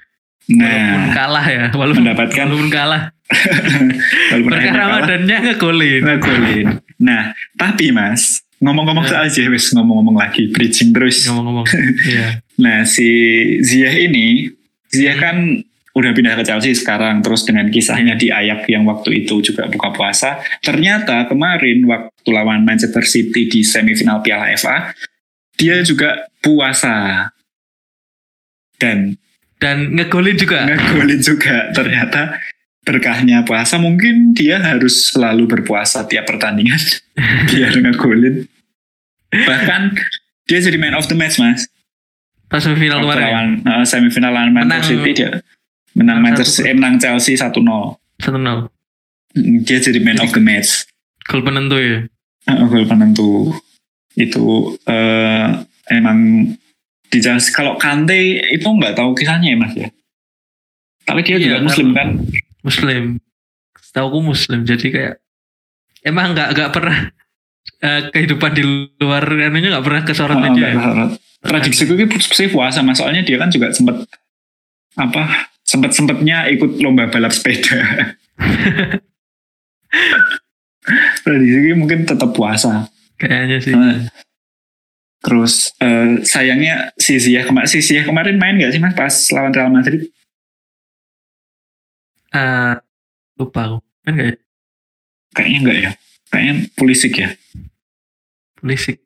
[0.49, 0.65] walaupun
[1.05, 3.03] Nah, kalah ya walaupun Mendapatkan- walaupun kalah
[4.33, 6.67] walaupun berkah Ramadannya ngegolin ngegolin.
[6.99, 7.23] Nah,
[7.55, 9.11] tapi Mas, ngomong-ngomong Ya.
[9.13, 11.29] soal Ziyech, wis ngomong-ngomong lagi, bridging terus.
[11.29, 11.69] ngomong-ngomong
[12.11, 13.07] iya Nah, si
[13.61, 14.49] Ziyech ini,
[14.89, 15.63] Ziyech kan
[15.95, 19.91] udah pindah ke Chelsea sekarang, terus dengan kisahnya di Ayak yang waktu itu juga buka
[19.91, 20.39] puasa.
[20.59, 24.91] Ternyata kemarin waktu lawan Manchester City di semifinal Piala FA,
[25.55, 27.29] dia juga puasa.
[28.75, 29.19] Dan
[29.59, 31.71] dan ngegolin juga ngegolin juga.
[31.71, 32.39] Ternyata
[32.83, 36.79] berkahnya puasa mungkin dia harus selalu berpuasa tiap pertandingan
[37.51, 38.47] biar ngegolin.
[39.29, 39.83] Bahkan
[40.47, 41.69] dia jadi man of the match, Mas.
[42.49, 43.69] pas semifinal kemarin ya?
[43.69, 45.45] uh, semifinal lawan Manchester City dia
[45.93, 47.45] menang Manchester eh, menang Chelsea 1-0.
[47.45, 47.61] satu
[48.41, 48.73] nol
[49.37, 50.89] Mm, Dia jadi man Jadi- of the match.
[51.29, 52.09] gol penentu ya
[52.49, 53.53] Uh, gol penentu.
[54.17, 55.47] Itu eh,
[55.93, 56.49] emang
[57.09, 58.17] di Chelsea kalau Kante
[58.49, 59.89] itu nggak tahu kisahnya ya Mas ya.
[61.03, 62.09] Tapi dia Iya, juga muslim kan?
[62.61, 63.03] muslim
[63.89, 65.15] tahu aku muslim jadi kayak
[66.03, 66.99] emang nggak nggak pernah
[67.81, 68.63] eh, kehidupan di
[68.95, 71.11] luar anunya nggak pernah kesorot Oh, berharap.
[71.39, 74.05] Prediksi gue sih puasa mas soalnya dia kan juga sempat
[74.95, 77.79] apa sempat sempatnya ikut lomba balap sepeda.
[81.23, 82.89] Prediksi gue mungkin tetap puasa.
[83.17, 84.07] kayaknya sih Nah,
[85.29, 89.53] Terus eh, sayangnya si Ziyech kemarin si Ziyech kemarin main nggak sih mas pas lawan
[89.53, 90.09] Real Madrid?
[92.33, 92.75] Eh,
[93.37, 94.37] lupa aku kan nggak ya
[95.37, 95.91] Kayaknya nggak ya.
[96.33, 97.29] Kayaknya Pulisic ya.
[98.57, 99.05] Pulisic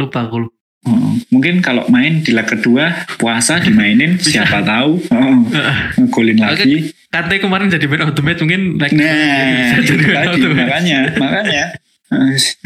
[0.00, 0.56] lupa aku lupa.
[0.86, 5.34] Oh, mungkin kalau main di leg kedua puasa dimainin siapa tahu oh,
[6.00, 6.94] ngegolin lagi.
[7.12, 11.64] Kante kemarin jadi man of the match mungkin like, Nah, jadi tadi makanya makanya
[12.06, 12.58] eh, si-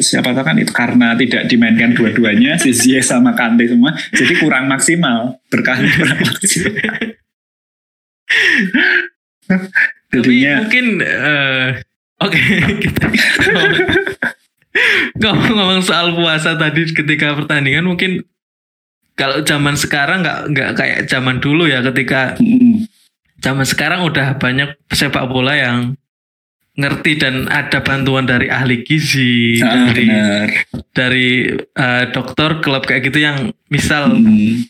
[0.00, 4.64] siapa tahu kan itu karena tidak dimainkan dua-duanya si Ziyech sama Kante semua jadi kurang
[4.66, 6.74] maksimal berkahnya kurang maksimal.
[9.48, 9.64] Tapi
[10.12, 11.68] Jadinya mungkin eh,
[12.20, 12.40] oke
[12.82, 13.04] kita
[15.18, 18.24] ngomong-ngomong soal puasa tadi ketika pertandingan mungkin
[19.18, 22.38] kalau zaman sekarang nggak nggak kayak zaman dulu ya ketika
[23.42, 25.76] zaman sekarang udah banyak sepak bola yang
[26.78, 30.48] ngerti dan ada bantuan dari ahli gizi ah, dari benar.
[30.94, 34.64] dari eh, dokter klub kayak gitu yang misal Mm,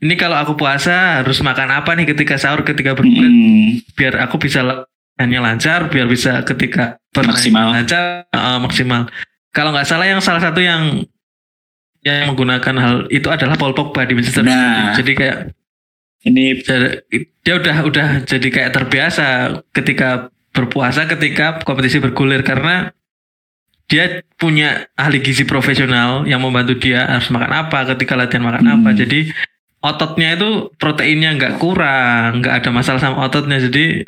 [0.00, 4.38] ini kalau aku puasa harus makan apa nih ketika sahur ketika berbuka mm, biar aku
[4.38, 4.86] bisa
[5.20, 7.74] hanya lancar biar bisa ketika Maksimal.
[7.74, 9.10] lancar uh, maksimal
[9.50, 11.04] kalau nggak salah yang salah satu yang
[12.00, 14.96] yang menggunakan hal itu adalah Paul Pogba di Manchester Nah.
[14.96, 15.52] Jadi kayak
[16.24, 16.56] ini
[17.44, 22.90] dia udah udah jadi kayak terbiasa ketika berpuasa ketika kompetisi bergulir karena
[23.86, 28.74] dia punya ahli gizi profesional yang membantu dia harus makan apa ketika latihan makan Hmm.
[28.82, 29.30] apa jadi
[29.82, 34.06] ototnya itu proteinnya nggak kurang nggak ada masalah sama ototnya jadi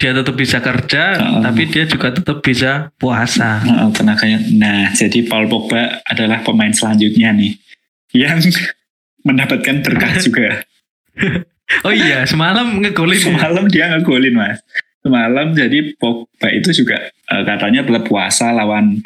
[0.00, 1.44] dia tetap bisa kerja Oh.
[1.44, 4.40] tapi dia juga tetap bisa puasa oh, tenaganya.
[4.56, 7.52] Nah, jadi Paul Pogba adalah pemain selanjutnya nih
[8.16, 8.40] yang
[9.28, 10.64] mendapatkan berkah juga.
[11.84, 13.24] oh iya semalam ngegolin ya?
[13.28, 14.64] Semalam dia ngegolin mas.
[15.00, 19.00] Semalam jadi Pogba itu juga eh, katanya tetap puasa lawan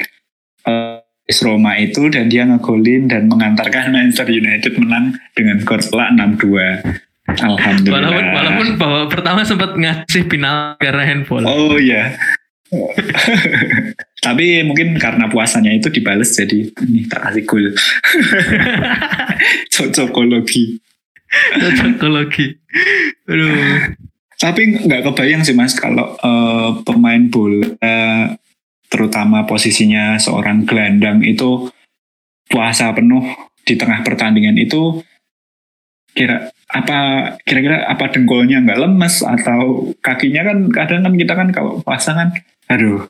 [0.67, 7.03] AS Roma itu dan dia ngegolin dan mengantarkan Manchester United menang dengan skor telak 6-2.
[7.25, 8.05] Alhamdulillah.
[8.05, 12.13] walaupun walaupun bahwa pertama sempat ngasih final karena handball Oh iya.
[14.25, 17.65] Tapi mungkin karena puasanya itu dibales jadi ini tak kasih gol.
[19.73, 20.81] Cocokologi.
[21.59, 22.47] cocokologi
[23.27, 23.51] aduh
[24.35, 27.71] Tapi nggak kebayang sih mas kalau eh, pemain bola
[28.85, 31.67] terutama posisinya seorang gelandang itu
[32.47, 33.25] puasa penuh
[33.65, 35.01] di tengah pertandingan itu
[36.15, 36.97] kira apa
[37.43, 42.31] kira-kira apa dengkulnya nggak lemes atau kakinya kan kadang kan kita kan kalau puasa kan
[42.71, 43.03] aduh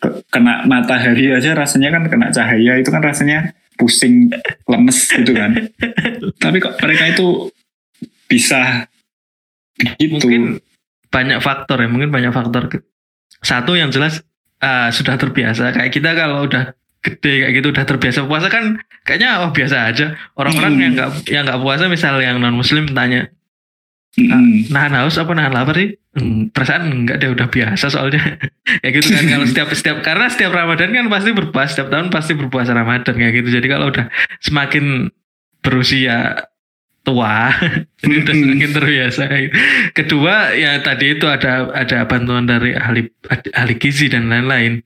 [0.00, 4.30] ke- kena matahari aja rasanya kan kena cahaya itu kan rasanya pusing
[4.66, 5.54] lemes gitu kan.
[6.42, 7.52] Tapi kok mereka itu
[8.26, 8.90] bisa
[9.78, 10.18] gitu.
[10.18, 10.42] Mungkin
[11.08, 12.68] banyak faktor ya mungkin banyak faktor
[13.40, 14.20] satu yang jelas
[14.58, 15.72] ah, sudah terbiasa.
[15.72, 18.76] Kayak kita kalau udah gede kayak gitu udah terbiasa puasa kan
[19.06, 20.18] kayaknya oh biasa aja.
[20.34, 20.82] Orang-orang Hmm.
[20.82, 23.30] yang nggak yang nggak puasa misal yang non muslim tanya
[24.18, 24.66] Mm-mm.
[24.74, 25.94] nahan haus apa nahan lapar sih?
[26.18, 28.18] Hmm, perasaan enggak deh udah biasa soalnya.
[28.84, 32.32] Ya gitu kan kalau setiap setiap karena setiap Ramadan kan pasti berpuasa setiap tahun pasti
[32.34, 33.48] berpuasa Ramadan kayak gitu.
[33.62, 34.10] Jadi kalau udah
[34.42, 35.08] semakin
[35.62, 36.34] berusia
[37.08, 37.48] tua.
[38.04, 38.44] Jadi udah Mm-mm.
[38.44, 39.22] semakin terbiasa.
[39.96, 43.08] Kedua ya tadi itu ada ada bantuan dari ahli
[43.56, 44.84] ahli gizi dan lain-lain.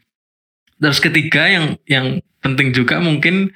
[0.78, 2.06] Terus ketiga yang yang
[2.38, 3.50] penting juga mungkin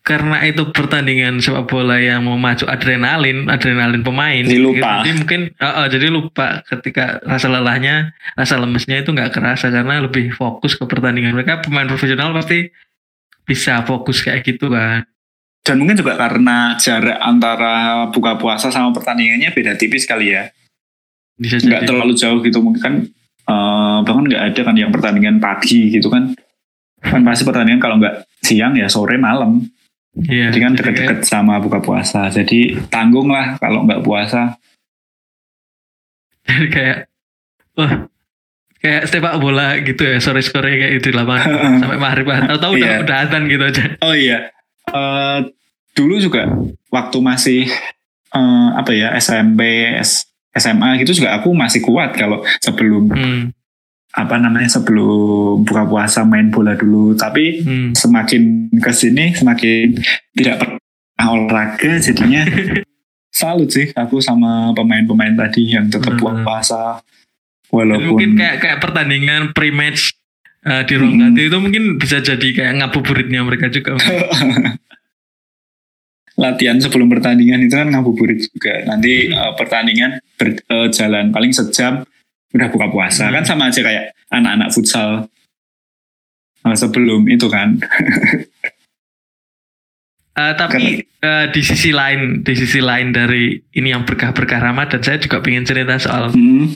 [0.00, 4.42] karena itu pertandingan sepak bola yang memacu adrenalin adrenalin pemain.
[4.42, 5.04] Jadi lupa.
[5.04, 10.02] jadi mungkin uh, uh, jadi lupa ketika rasa lelahnya rasa lemesnya itu nggak kerasa karena
[10.02, 11.36] lebih fokus ke pertandingan.
[11.36, 12.72] Mereka pemain profesional pasti
[13.44, 15.04] bisa fokus kayak gitu kan
[15.60, 17.74] Dan mungkin juga karena jarak antara
[18.08, 20.48] buka puasa sama pertandingannya beda tipis kali ya.
[21.34, 22.94] bisa Nggak terlalu jauh gitu mungkin kan
[23.46, 26.32] eh, bahkan nggak ada kan yang pertandingan pagi gitu kan.
[27.00, 29.60] Kan pasti pertandingan kalau nggak siang ya sore malam.
[30.20, 32.28] iya Jadi kan deket-deket sama buka puasa.
[32.28, 34.56] Jadi tanggung lah kalau nggak puasa.
[36.42, 36.98] jadi kayak
[37.72, 37.92] wah
[38.76, 41.46] kayak sepak bola gitu ya sore sore kayak itu lapangan
[41.80, 43.02] sampai maghrib atau tahu udah Iya.
[43.04, 44.38] udah adzan gitu aja Oh iya,
[44.90, 45.38] Eh,
[45.94, 46.50] dulu juga
[46.90, 47.62] waktu masih
[48.34, 53.54] eh, apa ya SMP, S- SMA gitu juga aku masih kuat kalau sebelum hmm,
[54.18, 57.14] apa namanya sebelum buka puasa main bola dulu.
[57.14, 57.88] Tapi hmm.
[57.94, 59.94] semakin ke sini semakin
[60.34, 62.42] tidak pernah olahraga jadinya
[63.40, 66.42] salut sih aku sama pemain-pemain tadi yang tetap Benar-benar.
[66.42, 66.98] puasa
[67.70, 70.16] walaupun mungkin kayak kayak pertandingan pre-match
[70.66, 71.22] uh, di ruang Hmm.
[71.30, 73.96] ganti itu mungkin bisa jadi kayak ngabuburitnya mereka juga.
[76.40, 78.80] latihan sebelum pertandingan itu kan ngabuburit juga.
[78.88, 79.36] Nanti Hmm.
[79.36, 82.00] eh, pertandingan berjalan paling sejam
[82.50, 83.36] udah buka puasa Hmm.
[83.36, 85.28] kan sama aja kayak anak-anak futsal
[86.64, 87.76] eh, sebelum itu kan.
[90.32, 95.20] Uh, tapi uh, di sisi lain, di sisi lain dari ini yang berkah-berkah Ramadan, saya
[95.20, 96.72] juga pengen cerita soal Hmm,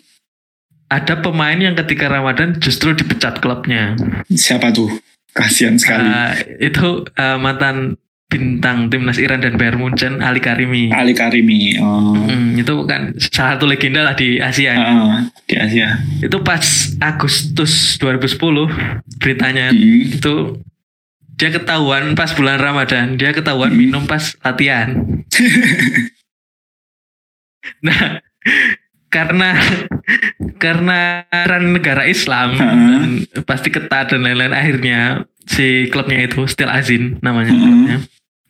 [0.94, 3.98] ada pemain yang ketika Ramadan justru dipecat klubnya.
[4.30, 4.86] siapa tuh?
[5.34, 6.06] Kasihan sekali.
[6.06, 6.30] Uh,
[6.62, 7.98] itu uh, mantan
[8.30, 10.90] bintang timnas Iran dan Bayern Munchen Ali Karimi.
[10.94, 11.78] Ali Karimi.
[11.78, 12.18] Oh.
[12.18, 14.74] Hmm, itu kan salah satu legenda lah di Asia.
[14.74, 16.02] Ah, di Asia.
[16.18, 16.62] Itu pas
[16.98, 18.70] Agustus 2010
[19.18, 20.14] beritanya Hmm.
[20.14, 20.34] itu
[21.34, 23.78] dia ketahuan pas bulan Ramadan dia ketahuan Hmm.
[23.78, 24.94] minum pas latihan.
[27.86, 28.18] nah
[29.14, 29.54] karena
[30.64, 31.22] karena
[31.62, 32.66] negara Islam Hmm.
[32.90, 33.02] dan
[33.46, 37.62] pasti ketat dan lain-lain akhirnya si klubnya itu Steel Azin namanya Hmm.
[37.62, 37.96] klubnya.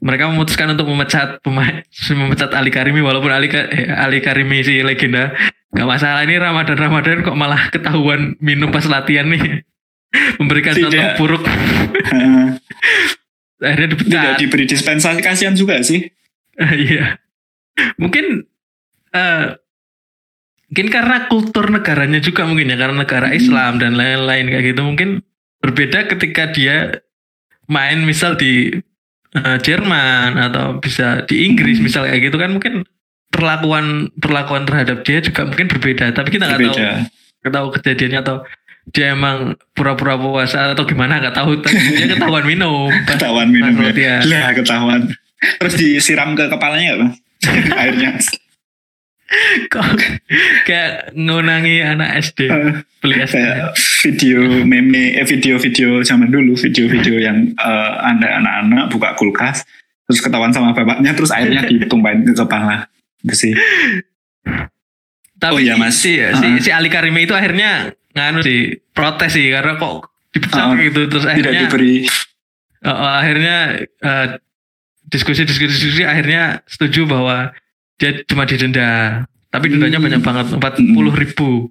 [0.05, 1.85] Mereka memutuskan untuk memecat pemain
[2.21, 5.37] memecat Ali Karimi walaupun Ali eh, Ali Karimi si legenda
[5.75, 9.65] nggak masalah ini Ramadan Ramadan kok malah ketahuan minum pas latihan nih
[10.39, 10.87] memberikan Tidak.
[10.87, 11.43] contoh buruk
[12.05, 12.55] Ah,
[13.65, 16.11] akhirnya tidak dipecat diberi dispensasi kasihan juga sih.
[16.61, 17.19] iya
[17.97, 18.47] mungkin
[19.11, 19.43] eh
[20.75, 23.39] mungkin karena kultur negaranya juga mungkin ya karena negara Hmm.
[23.39, 25.23] Islam dan lain-lain kayak gitu mungkin
[25.63, 26.99] berbeda ketika dia
[27.71, 28.83] main misal di
[29.35, 31.87] eh, Jerman atau bisa di Inggris Hmm.
[31.87, 32.83] misal kayak gitu kan mungkin
[33.31, 36.77] perlakuan perlakuan terhadap dia juga mungkin berbeda tapi kita nggak tahu
[37.43, 38.37] nggak tahu kejadiannya atau
[38.91, 44.27] dia emang pura-pura puasa atau gimana nggak tahu tapi dia ketahuan minum Ketahuan minum ya.
[44.27, 45.07] Lah ketahuan.
[45.63, 47.07] Terus disiram ke kepalanya apa?
[47.79, 48.19] Airnya.
[49.73, 49.85] Kok
[50.69, 52.49] kayak ngunangi anak SD
[53.03, 53.75] beli SD kayak
[54.05, 59.65] video meme eh, video-video zaman dulu video-video yang eh, ada anak-anak buka kulkas
[60.05, 62.89] terus ketahuan sama bapaknya terus airnya ditumpahin ke kepala
[63.25, 63.55] itu sih
[65.41, 65.99] tapi Oh iya, Mas.
[66.01, 66.61] si, si, Uh-uh.
[66.63, 70.81] si Ali Karimi itu akhirnya nganu sih protes sih karena kok dipecat Uh-uh.
[70.81, 71.97] gitu terus tidak akhirnya diberi
[72.85, 73.57] uh, uh, akhirnya
[74.05, 74.27] uh,
[75.11, 77.53] diskusi diskusi diskusi akhirnya setuju bahwa
[77.97, 79.23] dia cuma didenda.
[79.49, 80.07] Tapi dendanya Hmm.
[80.11, 81.71] banyak banget empat puluh ribu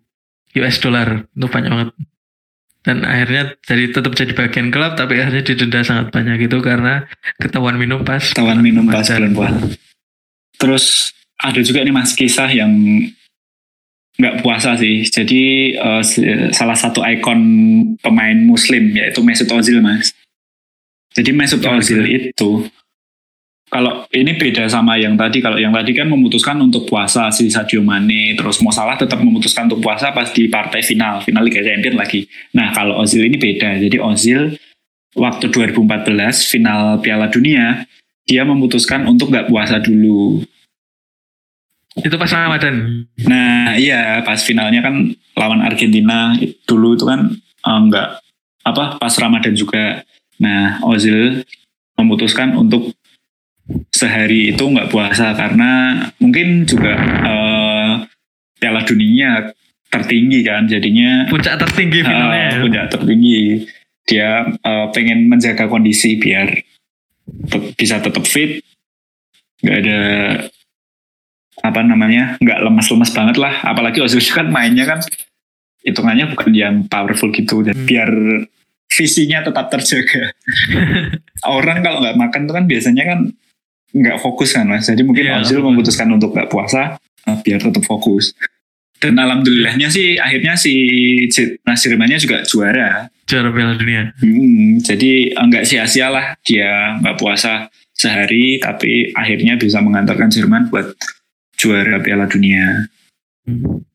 [0.56, 1.28] US dollar.
[1.28, 1.90] Itu banyak banget.
[2.84, 7.08] Dan akhirnya jadi tetap jadi bagian klub tapi akhirnya didenda sangat banyak gitu karena
[7.40, 9.60] ketahuan minum pas ketahuan minum pas bulan puasa.
[10.60, 10.86] Terus
[11.40, 12.72] ada juga nih mas kisah yang
[14.14, 15.08] nggak puasa sih.
[15.08, 16.20] Jadi s-
[16.52, 17.40] salah satu ikon
[18.00, 20.12] pemain muslim yaitu Mesut Ozil mas.
[21.16, 22.68] Jadi Mesut Ozil itu
[23.74, 25.42] kalau ini beda sama yang tadi.
[25.42, 29.66] Kalau yang tadi kan memutuskan untuk puasa si Sadio Mane terus Mo Salah tetap memutuskan
[29.66, 32.30] untuk puasa pas di partai final final Liga Champions lagi.
[32.54, 33.82] Nah kalau Ozil ini beda.
[33.82, 34.54] Jadi Ozil
[35.18, 36.06] waktu 2014
[36.46, 37.90] final Piala Dunia
[38.30, 40.46] dia memutuskan untuk nggak puasa dulu.
[41.98, 43.10] Itu pas Ramadan.
[43.26, 46.38] Nah iya pas finalnya kan lawan Argentina
[46.70, 48.10] dulu itu kan eh, nggak
[48.70, 50.06] apa pas Ramadan juga.
[50.42, 51.46] Nah, Ozil
[51.96, 52.92] memutuskan untuk
[54.04, 55.72] sehari itu nggak puasa karena
[56.20, 56.92] mungkin juga
[57.24, 57.92] eh,
[58.60, 59.48] Piala Dunia
[59.88, 62.50] tertinggi kan, jadinya Puncak tertinggi eh, finalnya.
[62.60, 63.64] puncak tertinggi.
[64.04, 66.52] Dia eh, pengen menjaga kondisi biar
[67.48, 68.60] te- bisa tetap fit,
[69.62, 70.00] nggak ada
[71.62, 73.64] apa namanya, nggak lemas-lemas banget lah.
[73.64, 75.00] Apalagi Ozil kan mainnya kan
[75.84, 77.88] hitungannya bukan yang powerful gitu, dan Hmm.
[77.88, 78.10] biar
[78.90, 80.34] visinya tetap terjaga.
[81.48, 83.20] Orang kalau nggak makan tuh kan biasanya kan
[83.94, 84.90] nggak fokus kan mas.
[84.90, 88.34] Jadi mungkin Iya, Ozil memutuskan untuk nggak puasa eh, biar tetap fokus.
[88.98, 90.74] Dan alhamdulillahnya sih akhirnya si
[91.64, 93.08] Nasirmannya juga juara.
[93.30, 94.12] Juara Piala Dunia.
[94.18, 100.74] Hmm, jadi eh, nggak sia-sia lah dia nggak puasa sehari, tapi akhirnya bisa mengantarkan Jerman
[100.74, 100.98] buat
[101.56, 102.90] juara Piala Dunia.
[103.46, 103.86] Hmm.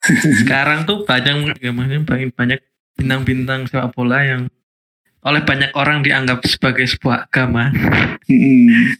[0.40, 2.60] Sekarang tuh banyak banyak banyak banyak
[2.96, 4.42] bintang-bintang sepak bola yang
[5.20, 7.68] oleh banyak orang dianggap sebagai sebuah agama.
[8.24, 8.96] Hmm,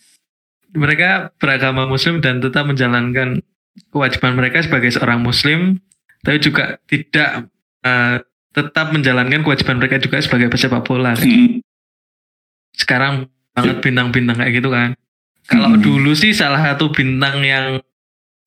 [0.70, 3.42] Mereka beragama Muslim dan tetap menjalankan
[3.90, 5.80] kewajiban mereka sebagai seorang Muslim,
[6.22, 7.48] tapi juga tidak
[7.80, 8.16] eh,
[8.50, 11.14] tetap menjalankan kewajiban mereka juga sebagai pesepak bola.
[11.14, 11.62] hmm,
[12.72, 14.94] Sekarang banget bintang-bintang kayak gitu kan.
[15.46, 15.82] Kalau Hmm.
[15.82, 17.66] dulu sih salah satu bintang yang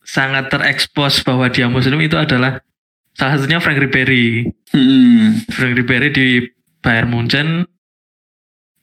[0.04, 2.64] sangat terekspos bahwa dia Muslim itu adalah
[3.12, 4.48] salah satunya Frank Ribery.
[4.72, 6.28] hmm, Frank Ribery di
[6.84, 7.66] Bayern Munchen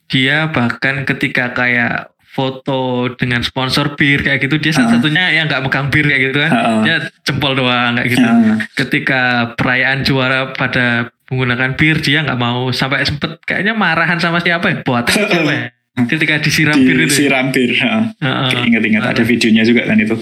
[0.07, 4.77] dia bahkan ketika kayak foto dengan sponsor bir kayak gitu dia Ah.
[4.81, 6.81] satu-satunya yang nggak megang bir kayak gitu kan Ah.
[6.81, 8.39] dia jempol doang kayak gitu ah,
[8.73, 9.21] ketika
[9.55, 10.85] perayaan juara pada
[11.27, 15.63] menggunakan bir dia nggak mau sampai sempet kayaknya marahan sama siapa ya buat siapa ya
[16.07, 17.71] ketika disiram bir itu disiram bir.
[17.79, 18.15] ah.
[18.15, 18.63] Heeh.
[18.63, 20.15] Ingat-ingat ada videonya juga kan itu.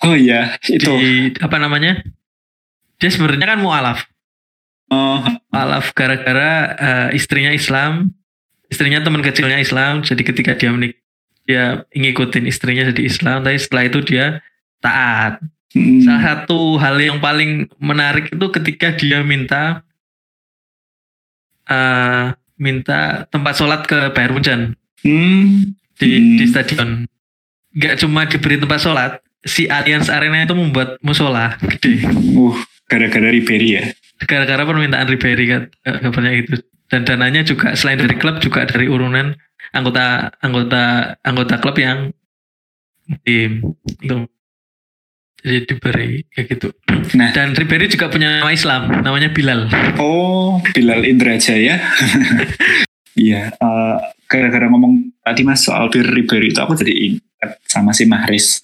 [0.00, 0.88] Oh iya, itu.
[0.88, 2.00] di apa namanya
[2.96, 4.06] dia sebenarnya kan mualaf
[4.88, 5.20] Oh,
[5.52, 8.12] mualaf gara-gara eh, istrinya Islam.
[8.68, 10.00] Istrinya teman kecilnya Islam.
[10.04, 11.00] Jadi ketika dia menik
[11.48, 14.44] dia ngikutin istrinya jadi Islam tapi setelah itu dia
[14.84, 15.40] taat.
[15.72, 19.84] Hmm, salah satu hal yang paling menarik itu ketika dia minta
[21.68, 24.60] eh minta tempat sholat ke Bayern Munchen
[25.04, 26.36] hmm, di, Hmm.
[26.40, 26.88] di stadion.
[27.76, 29.12] Nggak cuma diberi tempat sholat
[29.44, 32.04] si Allianz Arena itu membuat musola gede.
[32.34, 32.56] Uh,
[32.88, 33.84] gara-gara Ribery ya.
[34.20, 36.54] Gara-gara permintaan Ribery kan eh, kabarnya itu
[36.88, 39.36] dan dananya juga selain dari klub juga dari urunan
[39.70, 40.82] anggota anggota
[41.20, 42.10] anggota klub yang
[43.22, 43.60] tim
[44.00, 44.16] itu
[45.38, 46.68] jadi diberi kayak gitu
[47.14, 47.30] Nah.
[47.30, 51.78] dan Ribery juga punya nama Islam namanya Bilal Oh, Bilal Indrajaya.
[53.14, 53.96] Iya, eh,
[54.26, 58.62] gara-gara ngomong tadi mas soal Bir Ribery itu aku jadi ingat sama si Mahrez.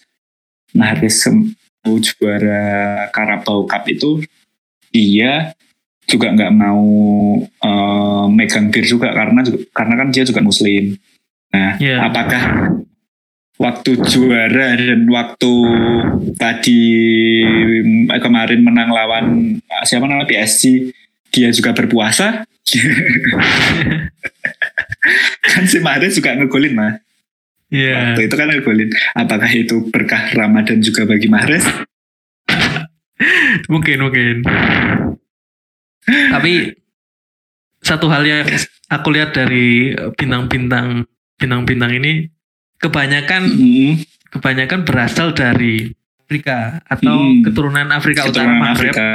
[0.71, 2.63] Mahrez sem- juara
[3.11, 4.23] Carabao Cup itu
[4.95, 5.51] dia
[6.07, 6.87] juga nggak mau
[7.43, 9.43] eh, megang bir juga karena
[9.75, 10.95] karena kan dia juga muslim.
[11.51, 12.07] Nah, Iya.
[12.07, 12.43] apakah
[13.55, 15.53] waktu juara dan waktu
[16.39, 16.83] tadi
[18.07, 19.25] eh, kemarin menang lawan
[19.59, 20.95] eh, siapa namanya PSG
[21.35, 22.47] dia juga berpuasa?
[25.45, 26.93] kan si Mahrez juga ngegolin mah.
[27.69, 28.91] Iya Waktu itu kan ngegolin.
[29.13, 31.65] Apakah itu berkah Ramadan juga bagi Mahrez?
[33.73, 34.43] mungkin mungkin
[36.05, 36.75] tapi
[37.79, 38.45] satu hal yang
[38.89, 41.05] aku lihat dari bintang-bintang
[41.37, 42.29] bintang-bintang ini
[42.77, 43.93] kebanyakan Hmm,
[44.31, 47.41] kebanyakan berasal dari Afrika atau Hmm.
[47.43, 49.07] keturunan Afrika Utara keturunan Maghreb Afrika.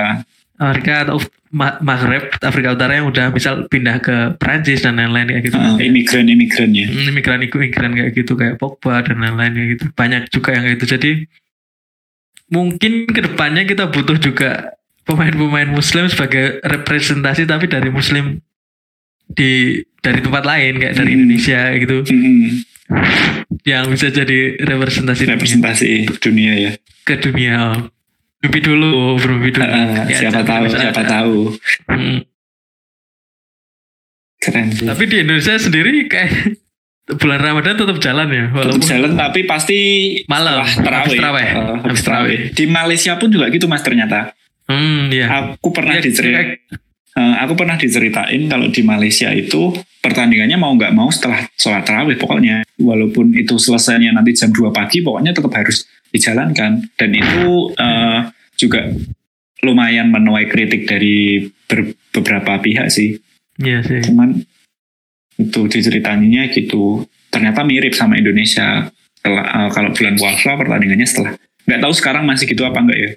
[0.59, 1.17] Afrika atau
[1.49, 5.73] Ma- Maghreb Afrika Utara yang udah misal pindah ke Prancis dan lain-lain kayak gitu Ah,
[5.75, 6.85] imigran-imigran ya.
[6.85, 10.75] Hmm, imigran imigran kayak gitu kayak Pogba dan lain-lain kayak gitu banyak juga yang kayak
[10.77, 11.11] gitu jadi
[12.49, 14.73] mungkin ke depannya kita butuh juga
[15.03, 18.41] pemain-pemain Muslim sebagai representasi tapi dari Muslim
[19.27, 21.17] di dari tempat lain kayak dari Hmm.
[21.19, 22.47] Indonesia gitu Hmm,
[23.63, 25.89] yang bisa jadi representasi dunia- representasi
[26.19, 26.71] dunia ya.
[27.03, 27.85] ke dunia
[28.39, 31.35] mimpi dulu bermimpi dulu Ah, Ya, siapa tahu, bisa siapa tahu.
[31.85, 32.19] Hmm.
[34.39, 34.87] Keren sih.
[34.87, 36.55] tapi di Indonesia sendiri kayak
[37.11, 39.79] bulan Ramadan tetap jalan ya Tetap walaupun jalan tapi pasti
[40.25, 40.77] Malam, habis
[41.15, 41.47] taraweh.
[41.47, 42.39] Eh, Habis taraweh.
[42.51, 44.35] Di Malaysia pun juga gitu mas ternyata.
[44.65, 45.25] hmm ya
[45.57, 46.61] Aku pernah Ya, diceritain.
[47.11, 52.15] Eh, aku pernah diceritain kalau di Malaysia itu pertandingannya mau nggak mau setelah sholat tarawih
[52.15, 57.41] pokoknya walaupun itu selesainya nanti jam 2 pagi pokoknya tetap harus dijalankan dan itu
[57.73, 58.19] eh,
[58.55, 58.87] juga
[59.59, 63.19] lumayan menuai kritik dari ber- beberapa pihak sih
[63.57, 64.39] Iya sih cuman
[65.39, 67.07] itu diceritanya gitu.
[67.31, 68.91] Ternyata mirip sama Indonesia.
[69.15, 71.31] Setelah, eh, kalau bulan puasa pertandingannya setelah.
[71.63, 73.11] Nggak tahu sekarang masih gitu apa enggak ya.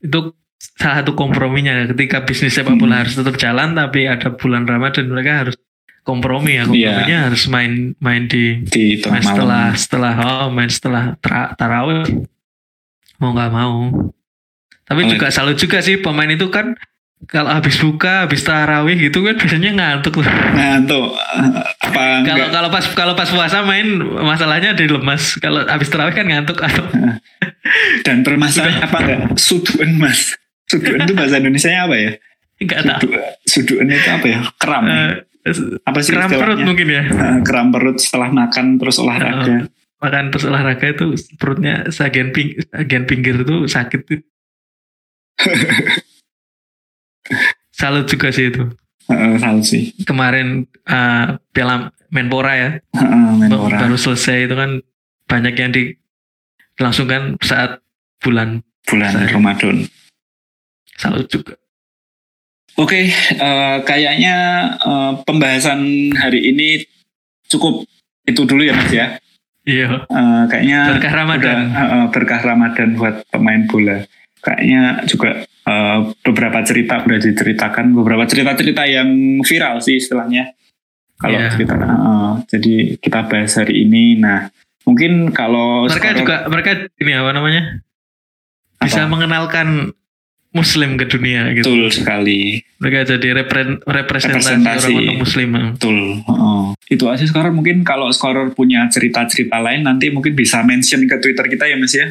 [0.00, 0.18] Itu
[0.58, 1.86] salah satu komprominya.
[1.86, 3.00] Ketika bisnis sepak bola Hmm.
[3.06, 5.56] harus tetap jalan tapi ada bulan Ramadan mereka harus
[6.02, 6.64] kompromi ya.
[6.64, 6.66] Iya.
[6.66, 9.22] komprominya harus main main di di main malam.
[9.22, 12.02] setelah setelah oh main setelah tra- tarawih.
[13.18, 13.74] Mau nggak mau.
[14.82, 16.74] Tapi Oh, juga salut juga sih pemain itu kan
[17.30, 20.78] kalau habis buka habis tarawih gitu kan biasanya ngantuk tuh eh,
[21.78, 22.50] apa kalau enggak?
[22.50, 26.82] kalau pas kalau pas puasa main masalahnya di lemas kalau habis tarawih kan ngantuk atau
[28.06, 29.20] dan permasalahan apa enggak?
[29.38, 30.34] Suduan mas.
[30.66, 32.12] Suduan itu bahasa Indonesia apa ya?
[32.62, 33.10] nggak tahu
[33.42, 34.38] Sudu, suduan itu apa ya?
[34.58, 34.84] Kram.
[34.86, 35.12] Eh,
[35.82, 37.02] apa sih kram perut mungkin ya
[37.42, 39.66] kram perut setelah makan terus olahraga.
[40.02, 42.58] makan terus olahraga itu perutnya sebagian ping
[43.06, 44.22] pinggir itu sakit tuh.
[47.70, 48.62] salut juga sih itu
[49.04, 49.92] Heeh, salut sih.
[50.02, 53.08] kemarin eh, Piala Menpora ya ba-
[53.40, 53.76] Menpora.
[53.78, 54.80] baru selesai itu kan
[55.24, 55.96] banyak yang di
[56.74, 57.80] dilangsungkan saat
[58.18, 59.76] bulan bulan Saya- Ramadan.
[60.94, 61.54] salut juga
[62.74, 64.36] Oke, eh, kayaknya
[64.78, 65.80] eh, pembahasan
[66.14, 66.80] hari ini
[67.46, 67.84] cukup
[68.24, 69.06] itu dulu ya Mas ya.
[69.62, 74.08] iya Eh, kayaknya berkah Ramadan udah, eh, berkah Ramadan buat pemain bola.
[74.42, 75.30] Kayaknya juga
[75.62, 79.06] eh, beberapa cerita udah diceritakan, beberapa cerita-cerita yang
[79.40, 80.50] viral sih istilahnya.
[81.14, 81.54] Kalau Iya.
[81.54, 84.18] cerita, eh, jadi kita bahas hari ini.
[84.18, 84.50] Nah,
[84.82, 87.62] mungkin kalau mereka sekarang- juga mereka ini apa namanya
[88.76, 89.10] bisa Apa?
[89.14, 89.94] mengenalkan
[90.52, 92.60] Muslim ke dunia gitu betul sekali.
[92.76, 94.90] mereka jadi repre- representasi Representasi.
[94.90, 95.98] orang-orang Muslim Betul.
[96.20, 96.62] heeh.
[96.90, 101.46] Itu aja sekarang mungkin kalau scorer punya cerita-cerita lain nanti mungkin bisa mention ke Twitter
[101.46, 102.10] kita ya Mas ya.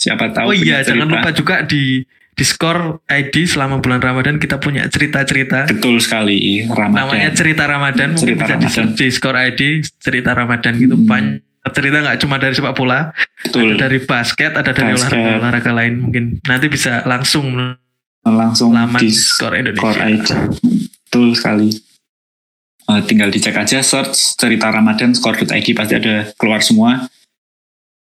[0.00, 0.48] Siapa tahu.
[0.48, 2.00] Oh iya, jangan lupa juga di
[2.32, 5.68] Discord ID selama bulan Ramadan kita punya cerita-cerita.
[5.68, 6.64] Betul sekali.
[6.64, 7.04] Ramadan.
[7.04, 8.86] Namanya cerita Ramadan, mungkin Cerita bisa di Ramadan.
[8.88, 9.60] di Discord ID
[10.00, 10.96] cerita Ramadan gitu.
[10.96, 11.04] Hmm.
[11.04, 13.12] Banyak cerita nggak cuma dari sepak bola,
[13.44, 13.76] Betul.
[13.76, 15.12] ada dari basket, ada dari Basket.
[15.12, 16.24] olahraga olahraga lain mungkin.
[16.48, 17.76] Nanti bisa langsung
[18.20, 20.00] Langsung laman di Discord Indonesia.
[20.00, 20.28] ID.
[21.04, 21.68] Betul sekali.
[22.88, 25.46] Eh, tinggal dicek aja search cerita Ramadan score.id
[25.76, 27.04] pasti ada keluar semua.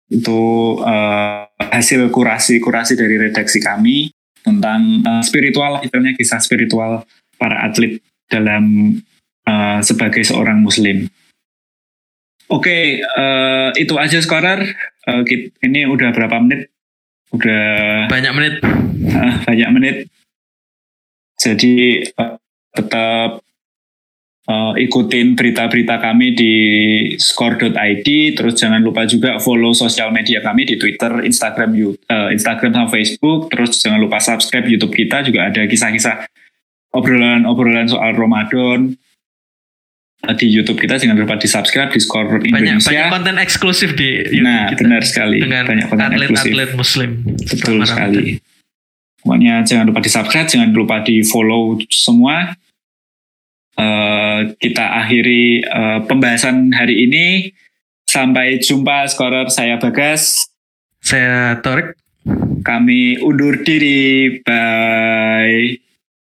[0.09, 0.38] Itu
[0.81, 4.12] eh, hasil kurasi-kurasi dari redaksi kami
[4.43, 7.08] tentang eh, spiritual, istilahnya kisah spiritual
[7.39, 8.95] para atlet dalam
[9.45, 11.08] eh, sebagai seorang muslim.
[12.45, 14.70] Oke, eh, itu aja scorer.
[15.06, 16.70] Eh, kit- ini udah berapa menit?
[17.34, 18.56] Udah Banyak menit.
[19.16, 19.95] Ah, banyak menit.
[21.41, 22.34] Jadi eh,
[22.74, 23.44] tetap
[24.45, 26.53] eh, ikutin berita-berita kami di
[27.15, 28.07] score.id.
[28.33, 33.49] Terus jangan lupa juga follow sosial media kami di Twitter, Instagram, eh, Instagram sama Facebook.
[33.49, 36.29] Terus jangan lupa subscribe YouTube kita juga ada kisah-kisah
[36.91, 38.95] obrolan-obrolan soal Ramadan.
[40.23, 43.11] Eh, Di YouTube kita jangan lupa di subscribe di Score Banyak banyak Indonesia.
[43.11, 45.37] konten eksklusif di YouTube Nah, kita benar sekali.
[45.37, 46.33] dengan banyak konten eksklusif.
[46.33, 47.09] atlet-atlet Muslim.
[47.45, 48.23] Betul sekali.
[49.19, 52.53] Pokoknya jangan lupa di subscribe, jangan lupa di follow semua.
[53.76, 57.26] Eh, kita akhiri eh, pembahasan hari ini.
[58.07, 60.47] Sampai jumpa scorer saya Bagas.
[61.03, 61.99] Saya Torik.
[62.63, 64.39] Kami undur diri.
[64.41, 65.84] Bye.